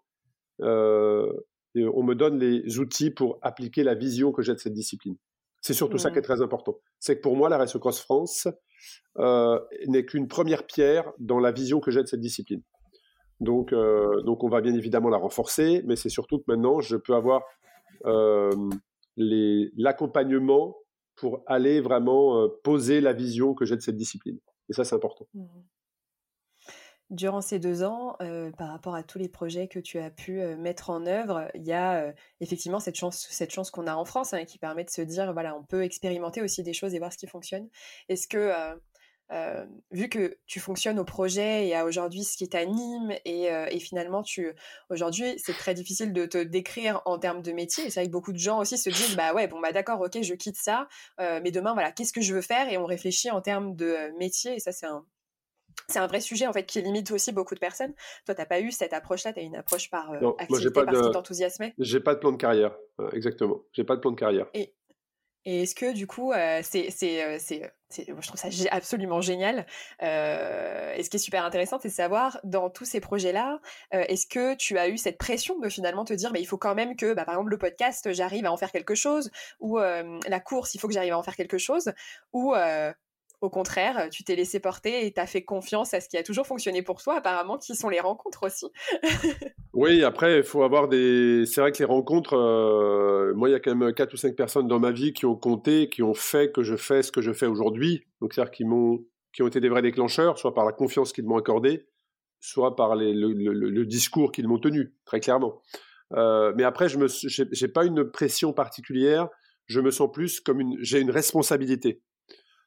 [0.62, 1.32] euh,
[1.74, 5.16] et on me donne les outils pour appliquer la vision que j'ai de cette discipline.
[5.60, 6.78] C'est surtout ça qui est très important.
[7.00, 8.48] C'est que pour moi, la Race Cross France
[9.18, 12.62] euh, n'est qu'une première pierre dans la vision que j'ai de cette discipline.
[13.40, 16.96] Donc, euh, donc on va bien évidemment la renforcer, mais c'est surtout que maintenant, je
[16.96, 17.42] peux avoir
[18.06, 18.50] euh,
[19.16, 20.76] l'accompagnement
[21.16, 24.38] pour aller vraiment poser la vision que j'ai de cette discipline.
[24.68, 25.26] Et ça, c'est important.
[25.34, 25.44] Mmh
[27.10, 30.40] durant ces deux ans, euh, par rapport à tous les projets que tu as pu
[30.40, 33.94] euh, mettre en œuvre, il y a euh, effectivement cette chance, cette chance qu'on a
[33.94, 36.94] en France hein, qui permet de se dire, voilà, on peut expérimenter aussi des choses
[36.94, 37.68] et voir ce qui fonctionne.
[38.08, 38.52] Est-ce que,
[39.90, 44.52] vu que tu fonctionnes au projet et à aujourd'hui ce qui t'anime et, finalement, tu
[44.90, 47.90] aujourd'hui, c'est très difficile de te décrire en termes de métier.
[47.90, 50.22] C'est vrai que beaucoup de gens aussi se disent, bah ouais, bon bah d'accord, ok,
[50.22, 50.88] je quitte ça,
[51.18, 52.72] mais demain, voilà, qu'est-ce que je veux faire?
[52.72, 54.54] Et on réfléchit en termes de métier.
[54.54, 55.04] Et ça, c'est un
[55.86, 57.94] c'est un vrai sujet en fait qui limite aussi beaucoup de personnes.
[58.26, 60.84] Toi, tu n'as pas eu cette approche-là, tu as une approche par euh, activité, pas
[60.84, 60.98] par de...
[61.78, 62.76] J'ai pas de plan de carrière,
[63.12, 63.62] exactement.
[63.72, 64.46] J'ai pas de plan de carrière.
[64.54, 64.74] Et,
[65.44, 69.64] est-ce que du coup, euh, c'est, euh, c'est, je trouve ça absolument génial.
[70.00, 73.58] et ce qui est super intéressant, c'est de savoir dans tous ces projets-là,
[73.92, 76.74] est-ce que tu as eu cette pression de finalement te dire, bah, il faut quand
[76.74, 80.40] même que, bah, par exemple, le podcast, j'arrive à en faire quelque chose, ou la
[80.40, 81.92] course, il faut que j'arrive à en faire quelque chose,
[82.34, 82.52] ou
[83.40, 86.22] au contraire, tu t'es laissé porter et tu as fait confiance à ce qui a
[86.24, 88.66] toujours fonctionné pour toi, apparemment, qui sont les rencontres aussi.
[89.72, 91.44] oui, après, il faut avoir des.
[91.46, 94.34] C'est vrai que les rencontres, euh, moi, il y a quand même 4 ou 5
[94.34, 97.20] personnes dans ma vie qui ont compté, qui ont fait que je fais ce que
[97.20, 98.02] je fais aujourd'hui.
[98.20, 99.04] Donc, c'est-à-dire qui, m'ont...
[99.32, 101.86] qui ont été des vrais déclencheurs, soit par la confiance qu'ils m'ont accordée,
[102.40, 105.62] soit par le, discours qu'ils m'ont tenu, très clairement.
[106.16, 109.28] Euh, mais après, je n'ai pas une pression particulière.
[109.66, 110.76] Je me sens plus comme une.
[110.80, 112.02] J'ai une responsabilité.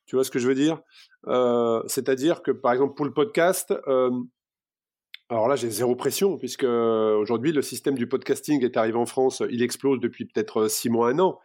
[0.06, 0.82] Tu vois ce que je veux dire?
[1.28, 4.12] Euh, C'est-à-dire que, par exemple, pour le podcast, euh,
[5.30, 9.06] alors là, j'ai zéro pression, puisque euh, aujourd'hui, le système du podcasting est arrivé en
[9.06, 11.40] France, il explose depuis peut-être six mois, un an.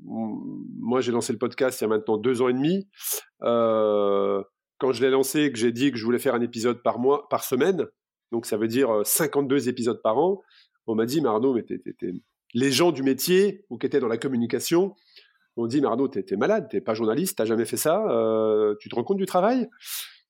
[0.00, 2.88] Moi, j'ai lancé le podcast il y a maintenant deux ans et demi.
[3.40, 7.28] quand je l'ai lancé, que j'ai dit que je voulais faire un épisode par mois,
[7.28, 7.86] par semaine,
[8.30, 10.40] donc ça veut dire 52 épisodes par an,
[10.86, 11.64] on m'a dit, mais Arnaud, mais
[12.54, 14.94] les gens du métier ou qui étaient dans la communication,
[15.58, 18.74] on dit, mais Arnaud, t'es, es malade, t'es pas journaliste, t'as jamais fait ça, euh,
[18.80, 19.68] tu te rends compte du travail?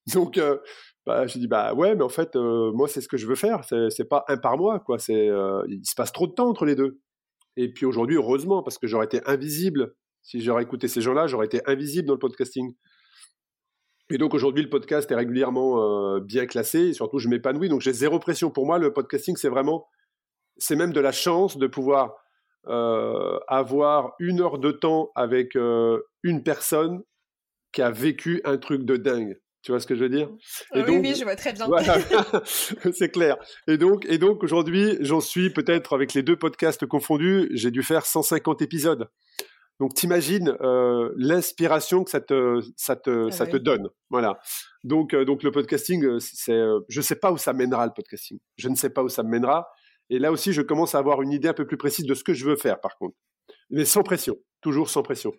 [0.14, 0.58] Donc, euh,
[1.06, 3.34] bah, j'ai dit, bah ouais, mais en fait, euh, moi, c'est ce que je veux
[3.34, 4.98] faire, c'est, c'est pas un par mois, quoi.
[4.98, 5.28] C'est,
[5.68, 7.00] il se passe trop de temps entre les deux.
[7.56, 11.46] Et puis aujourd'hui, heureusement, parce que j'aurais été invisible, si j'aurais écouté ces gens-là, j'aurais
[11.46, 12.74] été invisible dans le podcasting.
[14.10, 17.92] Et donc aujourd'hui, le podcast est régulièrement bien classé, et surtout, je m'épanouis, donc j'ai
[17.92, 18.50] zéro pression.
[18.50, 19.86] Pour moi, le podcasting, c'est vraiment
[20.56, 22.14] c'est même de la chance de pouvoir
[22.66, 27.02] avoir une heure de temps avec euh, une personne
[27.72, 29.38] qui a vécu un truc de dingue.
[29.62, 30.28] Tu vois ce que je veux dire?
[30.74, 31.66] Et Oui, oui, je vois très bien.
[32.92, 33.36] c'est clair.
[33.66, 37.82] Et donc, et donc aujourd'hui, j'en suis peut-être avec les deux podcasts confondus, j'ai dû
[37.82, 39.08] faire 150 épisodes.
[39.80, 43.88] Donc, t'imagines euh, l'inspiration que ça te, ça te, ah ça te donne.
[44.10, 44.40] Voilà.
[44.82, 47.92] Donc, euh, donc le podcasting, euh, c'est, euh, je sais pas où ça mènera le
[47.94, 48.38] podcasting.
[48.56, 49.68] Je ne sais pas où ça me mènera.
[50.10, 52.24] Et là aussi, je commence à avoir une idée un peu plus précise de ce
[52.24, 53.16] que je veux faire, par contre.
[53.70, 55.32] Mais sans pression, toujours sans pression.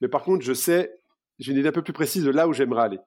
[0.00, 0.92] Mais par contre, je sais,
[1.38, 2.98] j'ai une idée un peu plus précise de là où j'aimerais aller.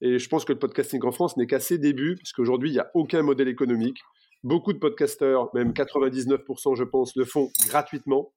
[0.00, 2.74] Et je pense que le podcasting en France n'est qu'à ses débuts, parce qu'aujourd'hui, il
[2.74, 3.98] n'y a aucun modèle économique.
[4.44, 8.32] Beaucoup de podcasteurs, même 99%, je pense, le font gratuitement.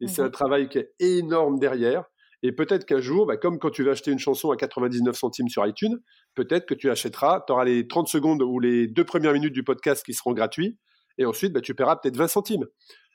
[0.00, 0.32] Et c'est un mhm.
[0.32, 2.04] travail qui est énorme derrière.
[2.42, 5.48] Et peut-être qu'un jour, bah, comme quand tu vas acheter une chanson à 99 centimes
[5.48, 6.00] sur iTunes,
[6.34, 9.62] peut-être que tu achèteras, tu auras les 30 secondes ou les deux premières minutes du
[9.62, 10.76] podcast qui seront gratuits,
[11.18, 12.66] et ensuite, bah, tu paieras peut-être 20 centimes.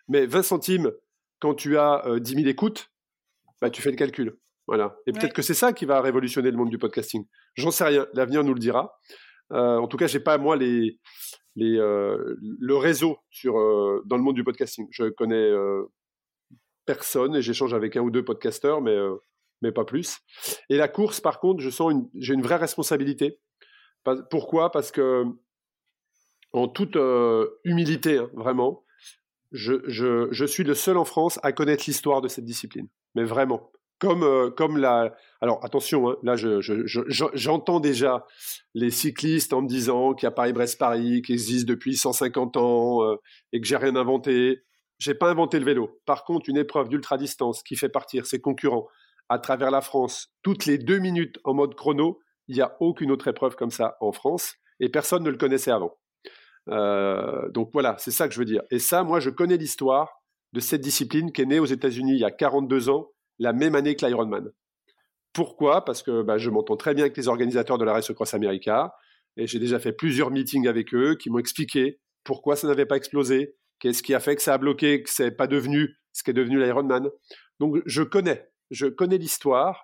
[0.08, 0.92] Mais 20 centimes,
[1.40, 2.92] quand tu as 10 000 écoutes,
[3.62, 4.38] bah, tu fais le calcul.
[4.68, 4.98] Voilà.
[5.08, 7.26] Et peut-être que c'est ça qui va révolutionner le monde du podcasting.
[7.56, 8.06] J'en sais rien.
[8.14, 9.00] L'avenir nous le dira.
[9.54, 11.00] Euh, en tout cas, j'ai pas moi les,
[11.56, 14.88] les euh, le réseau sur euh, dans le monde du podcasting.
[14.92, 15.52] Je connais
[16.86, 18.98] personne et j'échange avec un ou deux podcasteurs, mais
[19.62, 20.20] mais pas plus.
[20.70, 23.40] Et la course, par contre, je sens une, j'ai une vraie responsabilité.
[24.30, 24.72] Pourquoi?
[24.72, 25.26] Parce que
[26.54, 26.98] en toute
[27.64, 28.84] humilité, hein, vraiment,
[29.52, 32.88] je, suis le seul en France à connaître l'histoire de cette discipline.
[33.16, 35.16] Mais vraiment comme, euh, comme la.
[35.42, 36.36] Alors attention, hein, là
[37.34, 38.26] j'entends déjà
[38.74, 43.16] les cyclistes en me disant qu'il y a Paris-Brest-Paris qui existe depuis 150 ans euh,
[43.54, 44.62] et que j'ai rien inventé.
[45.00, 46.00] J'ai pas inventé le vélo.
[46.06, 48.88] Par contre, une épreuve d'ultra distance qui fait partir ses concurrents
[49.30, 53.12] à travers la France toutes les deux minutes en mode chrono, il n'y a aucune
[53.12, 55.98] autre épreuve comme ça en France et personne ne le connaissait avant.
[56.70, 58.62] Euh, donc voilà, c'est ça que je veux dire.
[58.72, 60.22] Et ça, moi, je connais l'histoire
[60.54, 63.76] de cette discipline qui est née aux États-Unis il y a 42 ans la même
[63.76, 64.50] année que l'Ironman.
[65.34, 65.86] Pourquoi?
[65.86, 68.94] Parce que bah, je m'entends très bien avec les organisateurs de la Race Cross America
[69.36, 72.98] et j'ai déjà fait plusieurs meetings avec eux qui m'ont expliqué pourquoi ça n'avait pas
[72.98, 76.32] explosé, qu'est-ce qui a fait que ça a bloqué, que c'est pas devenu ce qui
[76.32, 77.10] est devenu l'Ironman.
[77.60, 79.84] Donc je connais, je connais l'histoire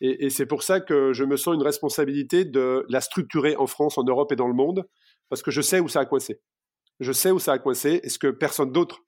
[0.00, 3.66] et, et c'est pour ça que je me sens une responsabilité de la structurer en
[3.68, 4.84] France, en Europe et dans le monde
[5.30, 6.42] parce que je sais où ça a coincé.
[6.98, 9.02] Je sais où ça a coincé et ce que personne d'autre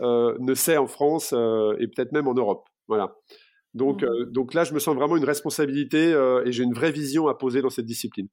[0.00, 2.68] euh, ne sait en France euh, et peut-être même en Europe.
[2.86, 3.16] Voilà.
[3.74, 4.06] Donc, mmh.
[4.06, 6.10] euh, donc là, je me sens vraiment une responsabilité
[6.44, 8.28] et j'ai une vraie vision à poser dans cette discipline.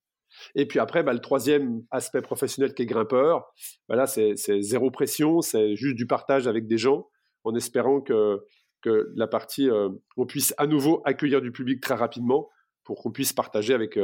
[0.54, 3.52] Et puis après, bah, le troisième aspect professionnel qui est grimpeur,
[3.88, 7.10] bah là, c'est zéro pression, c'est juste du partage avec des gens,
[7.46, 8.40] en espérant que,
[8.84, 9.70] que la partie,
[10.18, 12.48] on puisse à nouveau accueillir du public très rapidement
[12.84, 13.98] pour qu'on puisse partager avec,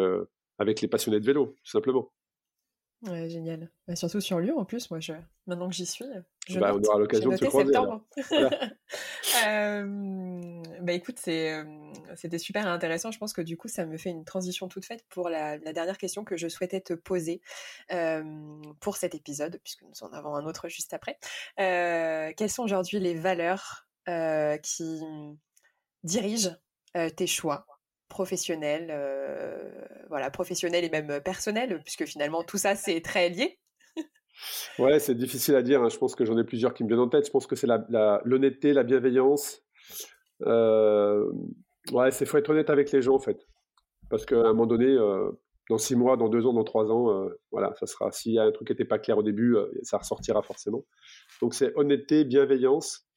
[0.58, 2.12] avec les passionnés de vélo, tout simplement.
[3.04, 3.70] Ouais, génial.
[3.88, 5.14] Bah, surtout sur Lyon, en plus, moi, je...
[5.46, 6.06] maintenant que j'y suis,
[6.48, 7.74] je bah, on aura l'occasion de se croiser.
[9.48, 13.12] euh, bah, écoute, c'était super intéressant.
[13.12, 15.98] Je pense que du coup, ça me fait une transition toute faite pour la, dernière
[15.98, 17.42] question que je souhaitais te poser
[18.80, 21.20] pour cet épisode, puisque nous en avons un autre juste après.
[21.58, 23.88] quelles sont aujourd'hui les valeurs
[24.64, 25.02] qui
[26.04, 26.56] dirigent
[27.16, 27.68] tes choix
[28.10, 29.70] professionnel, euh,
[30.10, 33.60] voilà, professionnel et même personnel, puisque finalement tout ça c'est très lié.
[34.80, 35.82] ouais, c'est difficile à dire.
[35.82, 35.90] Hein.
[35.90, 37.26] Je pense que j'en ai plusieurs qui me viennent en tête.
[37.26, 37.68] Je pense que c'est
[38.26, 39.62] l'honnêteté, la, bienveillance.
[40.44, 41.32] Euh,
[41.92, 43.48] ouais, c'est faut être honnête avec les gens en fait,
[44.10, 45.32] parce qu'à un moment donné, euh,
[45.70, 48.12] dans six mois, dans deux ans, dans trois ans, euh, voilà, ça sera.
[48.12, 50.84] S'il y a un truc qui n'était pas clair au début, ça ressortira forcément.
[51.42, 53.08] Donc c'est honnêteté, bienveillance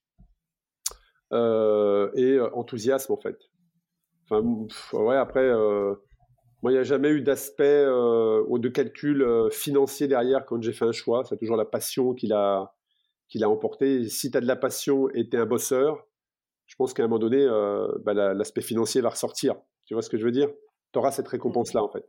[1.32, 3.36] et enthousiasme en fait.
[4.30, 4.42] Enfin,
[4.92, 5.94] ouais, après, euh,
[6.62, 10.60] moi, il n'y a jamais eu d'aspect euh, ou de calcul euh, financier derrière quand
[10.62, 11.24] j'ai fait un choix.
[11.24, 12.74] C'est toujours la passion qui l'a,
[13.28, 14.08] qui l'a emporté.
[14.08, 16.06] si tu as de la passion et tu es un bosseur,
[16.66, 17.46] je pense qu'à un moment donné,
[18.04, 19.56] bah, l'aspect financier va ressortir.
[19.86, 20.50] Tu vois ce que je veux dire?
[20.92, 22.04] Tu auras cette récompense-là, en fait.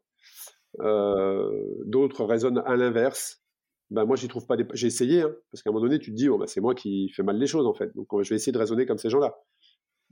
[1.86, 3.42] D'autres raisonnent à l'inverse.
[3.90, 4.58] Ben moi, j'y trouve pas.
[4.74, 6.76] J'ai essayé, hein, parce qu'à un moment donné, tu te dis, oh, bah, c'est moi
[6.76, 7.96] qui fais mal les choses, en fait.
[7.96, 9.40] Donc, je vais essayer de raisonner comme ces gens-là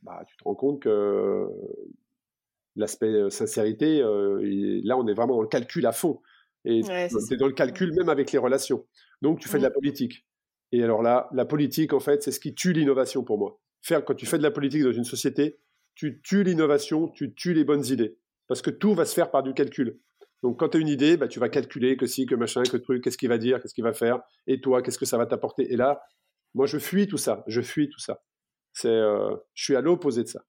[0.03, 1.47] bah, tu te rends compte que
[2.75, 4.39] l'aspect sincérité, euh,
[4.83, 6.21] là, on est vraiment dans le calcul à fond.
[6.65, 8.85] Et c'est dans le calcul même avec les relations.
[9.21, 10.25] Donc, tu fais de la politique.
[10.71, 13.59] Et alors là, la politique, en fait, c'est ce qui tue l'innovation pour moi.
[13.81, 15.59] Faire, quand tu fais de la politique dans une société,
[15.95, 18.17] tu tues l'innovation, tu tues les bonnes idées.
[18.47, 19.99] Parce que tout va se faire par du calcul.
[20.43, 22.77] Donc, quand tu as une idée, bah, tu vas calculer que si, que machin, que
[22.77, 25.25] truc, qu'est-ce qu'il va dire, qu'est-ce qu'il va faire, et toi, qu'est-ce que ça va
[25.25, 25.71] t'apporter.
[25.71, 26.01] Et là,
[26.53, 27.43] moi, je fuis tout ça.
[27.47, 28.23] Je fuis tout ça.
[28.85, 30.41] Euh, je suis à l'opposé de ça.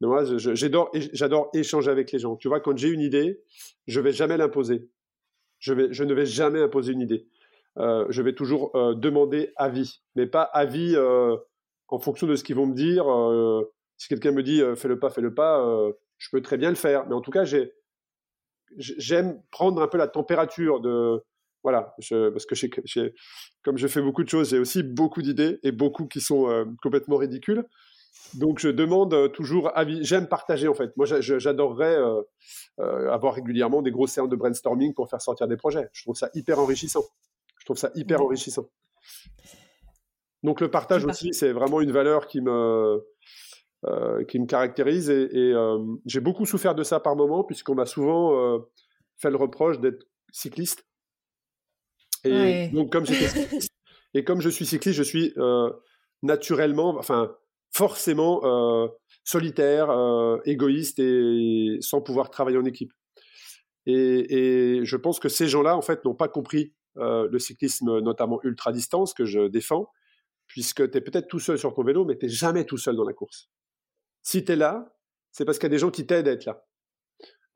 [0.00, 2.36] moi, j'adore, échanger avec les gens.
[2.36, 3.42] Tu vois, quand j'ai une idée,
[3.86, 4.88] je vais jamais l'imposer.
[5.58, 7.26] Je, ne vais jamais imposer une idée.
[7.76, 10.96] je vais toujours demander avis, mais pas avis
[11.88, 13.06] en fonction de ce qu'ils vont me dire.
[13.96, 17.06] si quelqu'un me dit fais-le pas, fais-le pas, je peux très bien le faire.
[17.08, 17.44] Mais en tout cas,
[18.76, 21.24] j'aime prendre un peu la température de
[21.64, 23.12] voilà, parce que
[23.62, 26.64] comme je fais beaucoup de choses, j'ai aussi beaucoup d'idées et beaucoup qui sont euh,
[26.82, 27.64] complètement ridicules.
[28.34, 30.04] Donc je demande euh, toujours avis.
[30.04, 30.96] J'aime partager en fait.
[30.96, 35.88] Moi, j'adorerais euh, avoir régulièrement des grosses séances de brainstorming pour faire sortir des projets.
[35.92, 37.02] Je trouve ça hyper enrichissant.
[37.58, 38.68] Je trouve ça hyper enrichissant.
[40.44, 43.04] Donc le partage aussi, c'est vraiment une valeur qui me
[44.28, 45.54] qui me caractérise et,
[46.06, 48.60] j'ai beaucoup souffert de ça par moment puisqu'on m'a souvent
[49.16, 50.88] fait le reproche d'être cycliste
[52.24, 53.04] et donc, comme
[54.14, 55.70] et comme je suis cycliste, je suis euh,
[56.22, 57.34] naturellement, enfin,
[57.70, 58.88] forcément euh,
[59.24, 62.92] solitaire, euh, égoïste et sans pouvoir travailler en équipe.
[63.86, 68.72] Et, je pense que ces gens-là, en fait, n'ont pas compris le cyclisme, notamment ultra
[68.72, 69.88] distance, que je défends,
[70.46, 72.96] puisque tu es peut-être tout seul sur ton vélo, mais tu n'es jamais tout seul
[72.96, 73.48] dans la course.
[74.22, 74.94] Si tu es là,
[75.30, 76.67] c'est parce qu'il y a des gens qui t'aident à être là.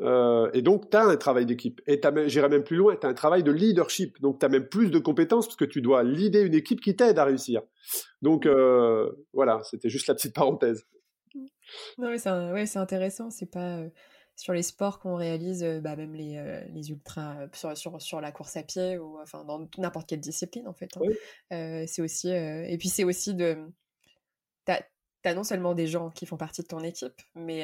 [0.00, 1.80] Euh, et donc, tu as un travail d'équipe.
[1.86, 4.20] Et j'irai même plus loin, tu as un travail de leadership.
[4.20, 6.96] Donc, tu as même plus de compétences parce que tu dois leader une équipe qui
[6.96, 7.62] t'aide à réussir.
[8.20, 10.86] Donc, euh, voilà, c'était juste la petite parenthèse.
[11.98, 13.30] Non, mais c'est ouais, intéressant.
[13.30, 13.88] C'est pas euh,
[14.36, 18.56] sur les sports qu'on réalise, bah, même les, les ultras, sur, sur, sur, la course
[18.56, 20.90] à pied ou enfin dans n'importe quelle discipline, en fait.
[20.96, 21.84] Hein.
[21.86, 22.30] c'est aussi.
[22.30, 23.56] et puis, c'est aussi de
[25.24, 27.62] tu non seulement des gens qui font partie de ton équipe, mais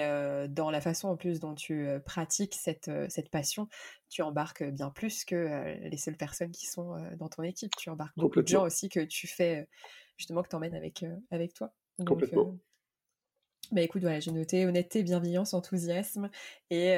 [0.49, 3.69] dans la façon en plus dont tu pratiques cette, cette passion,
[4.09, 7.73] tu embarques bien plus que les seules personnes qui sont dans ton équipe.
[7.77, 9.69] Tu embarques beaucoup de gens aussi que tu fais,
[10.17, 11.73] justement, que tu emmènes avec, avec toi.
[12.07, 12.57] Complètement.
[13.71, 16.31] Bah écoute, voilà, j'ai noté honnêteté, bienveillance, enthousiasme
[16.71, 16.95] et,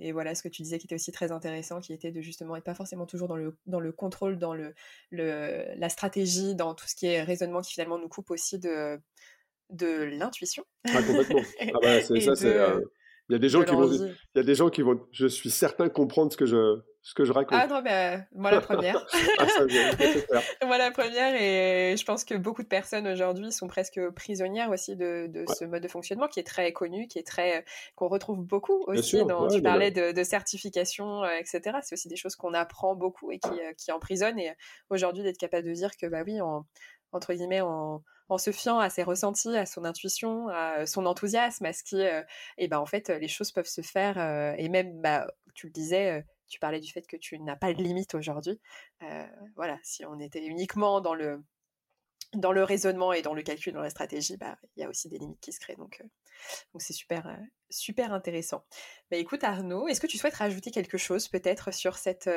[0.00, 2.56] et, voilà ce que tu disais qui était aussi très intéressant, qui était de justement
[2.56, 4.74] être pas forcément toujours dans le, dans le contrôle, dans le,
[5.10, 9.00] le, la stratégie, dans tout ce qui est raisonnement qui finalement nous coupe aussi de,
[9.70, 10.64] de l'intuition.
[10.88, 11.42] Ah, complètement.
[11.74, 12.56] Ah bah, c'est ça, c'est.
[12.56, 12.80] Euh,
[13.30, 15.26] il y a des gens qui vont, il y a des gens qui vont, je
[15.26, 17.58] suis certain comprendre ce que je, ce que je raconte.
[17.58, 19.06] Ah non, mais euh, moi la première.
[19.38, 19.64] ah, ça,
[20.66, 24.94] moi la première, et je pense que beaucoup de personnes aujourd'hui sont presque prisonnières aussi
[24.94, 28.42] de, de ce mode de fonctionnement qui est très connu, qui est très, qu'on retrouve
[28.42, 29.24] beaucoup aussi.
[29.24, 31.78] Dans, tu parlais de, de, certification, euh, etc.
[31.82, 34.38] C'est aussi des choses qu'on apprend beaucoup et qui, qui emprisonnent.
[34.38, 34.52] Et
[34.90, 36.66] aujourd'hui, d'être capable de dire que, bah oui, en,
[37.12, 41.64] entre guillemets, en en se fiant à ses ressentis, à son intuition, à son enthousiasme,
[41.66, 42.22] à ce qui, euh,
[42.58, 44.18] et ben en fait, les choses peuvent se faire.
[44.18, 47.56] Euh, et même, bah, tu le disais, euh, tu parlais du fait que tu n'as
[47.56, 48.60] pas de limite aujourd'hui.
[49.56, 51.42] voilà, si on était uniquement dans le
[52.34, 55.08] dans le raisonnement et dans le calcul, dans la stratégie, bah, il y a aussi
[55.08, 55.76] des limites qui se créent.
[55.76, 56.02] Donc,
[56.72, 57.38] donc c'est super,
[57.70, 58.64] super intéressant.
[59.10, 62.28] Bah, écoute Arnaud, est-ce que tu souhaites rajouter quelque chose peut-être sur cette,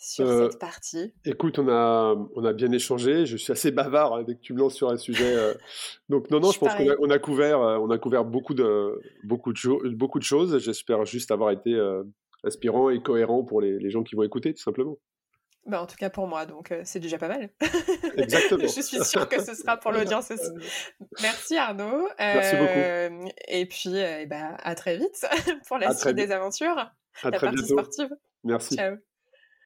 [0.00, 3.26] sur euh, cette partie Écoute, on a, on a bien échangé.
[3.26, 5.36] Je suis assez bavard hein, dès que tu me lances sur un sujet.
[5.36, 5.54] Euh.
[6.08, 8.54] Donc non, non, je, pense qu'on a, on a, couvert, euh, on a couvert beaucoup
[8.54, 10.58] de, beaucoup de, beaucoup de choses.
[10.58, 11.78] J'espère juste avoir été
[12.44, 14.96] inspirant et cohérent pour les, les, gens qui vont écouter, tout simplement.
[15.66, 17.50] Bah, en tout cas pour moi, donc c'est déjà pas mal.
[18.16, 18.62] Exactement.
[18.62, 20.50] je suis sûre que ce sera pour l'audience aussi.
[21.20, 22.08] Merci Arnaud.
[22.18, 23.30] Merci beaucoup.
[23.48, 23.92] Et puis
[24.28, 25.26] bah, à très vite
[25.68, 26.78] pour la suite des aventures.
[27.22, 28.08] À la très partie sportive.
[28.44, 28.76] Merci.
[28.76, 28.96] Ciao.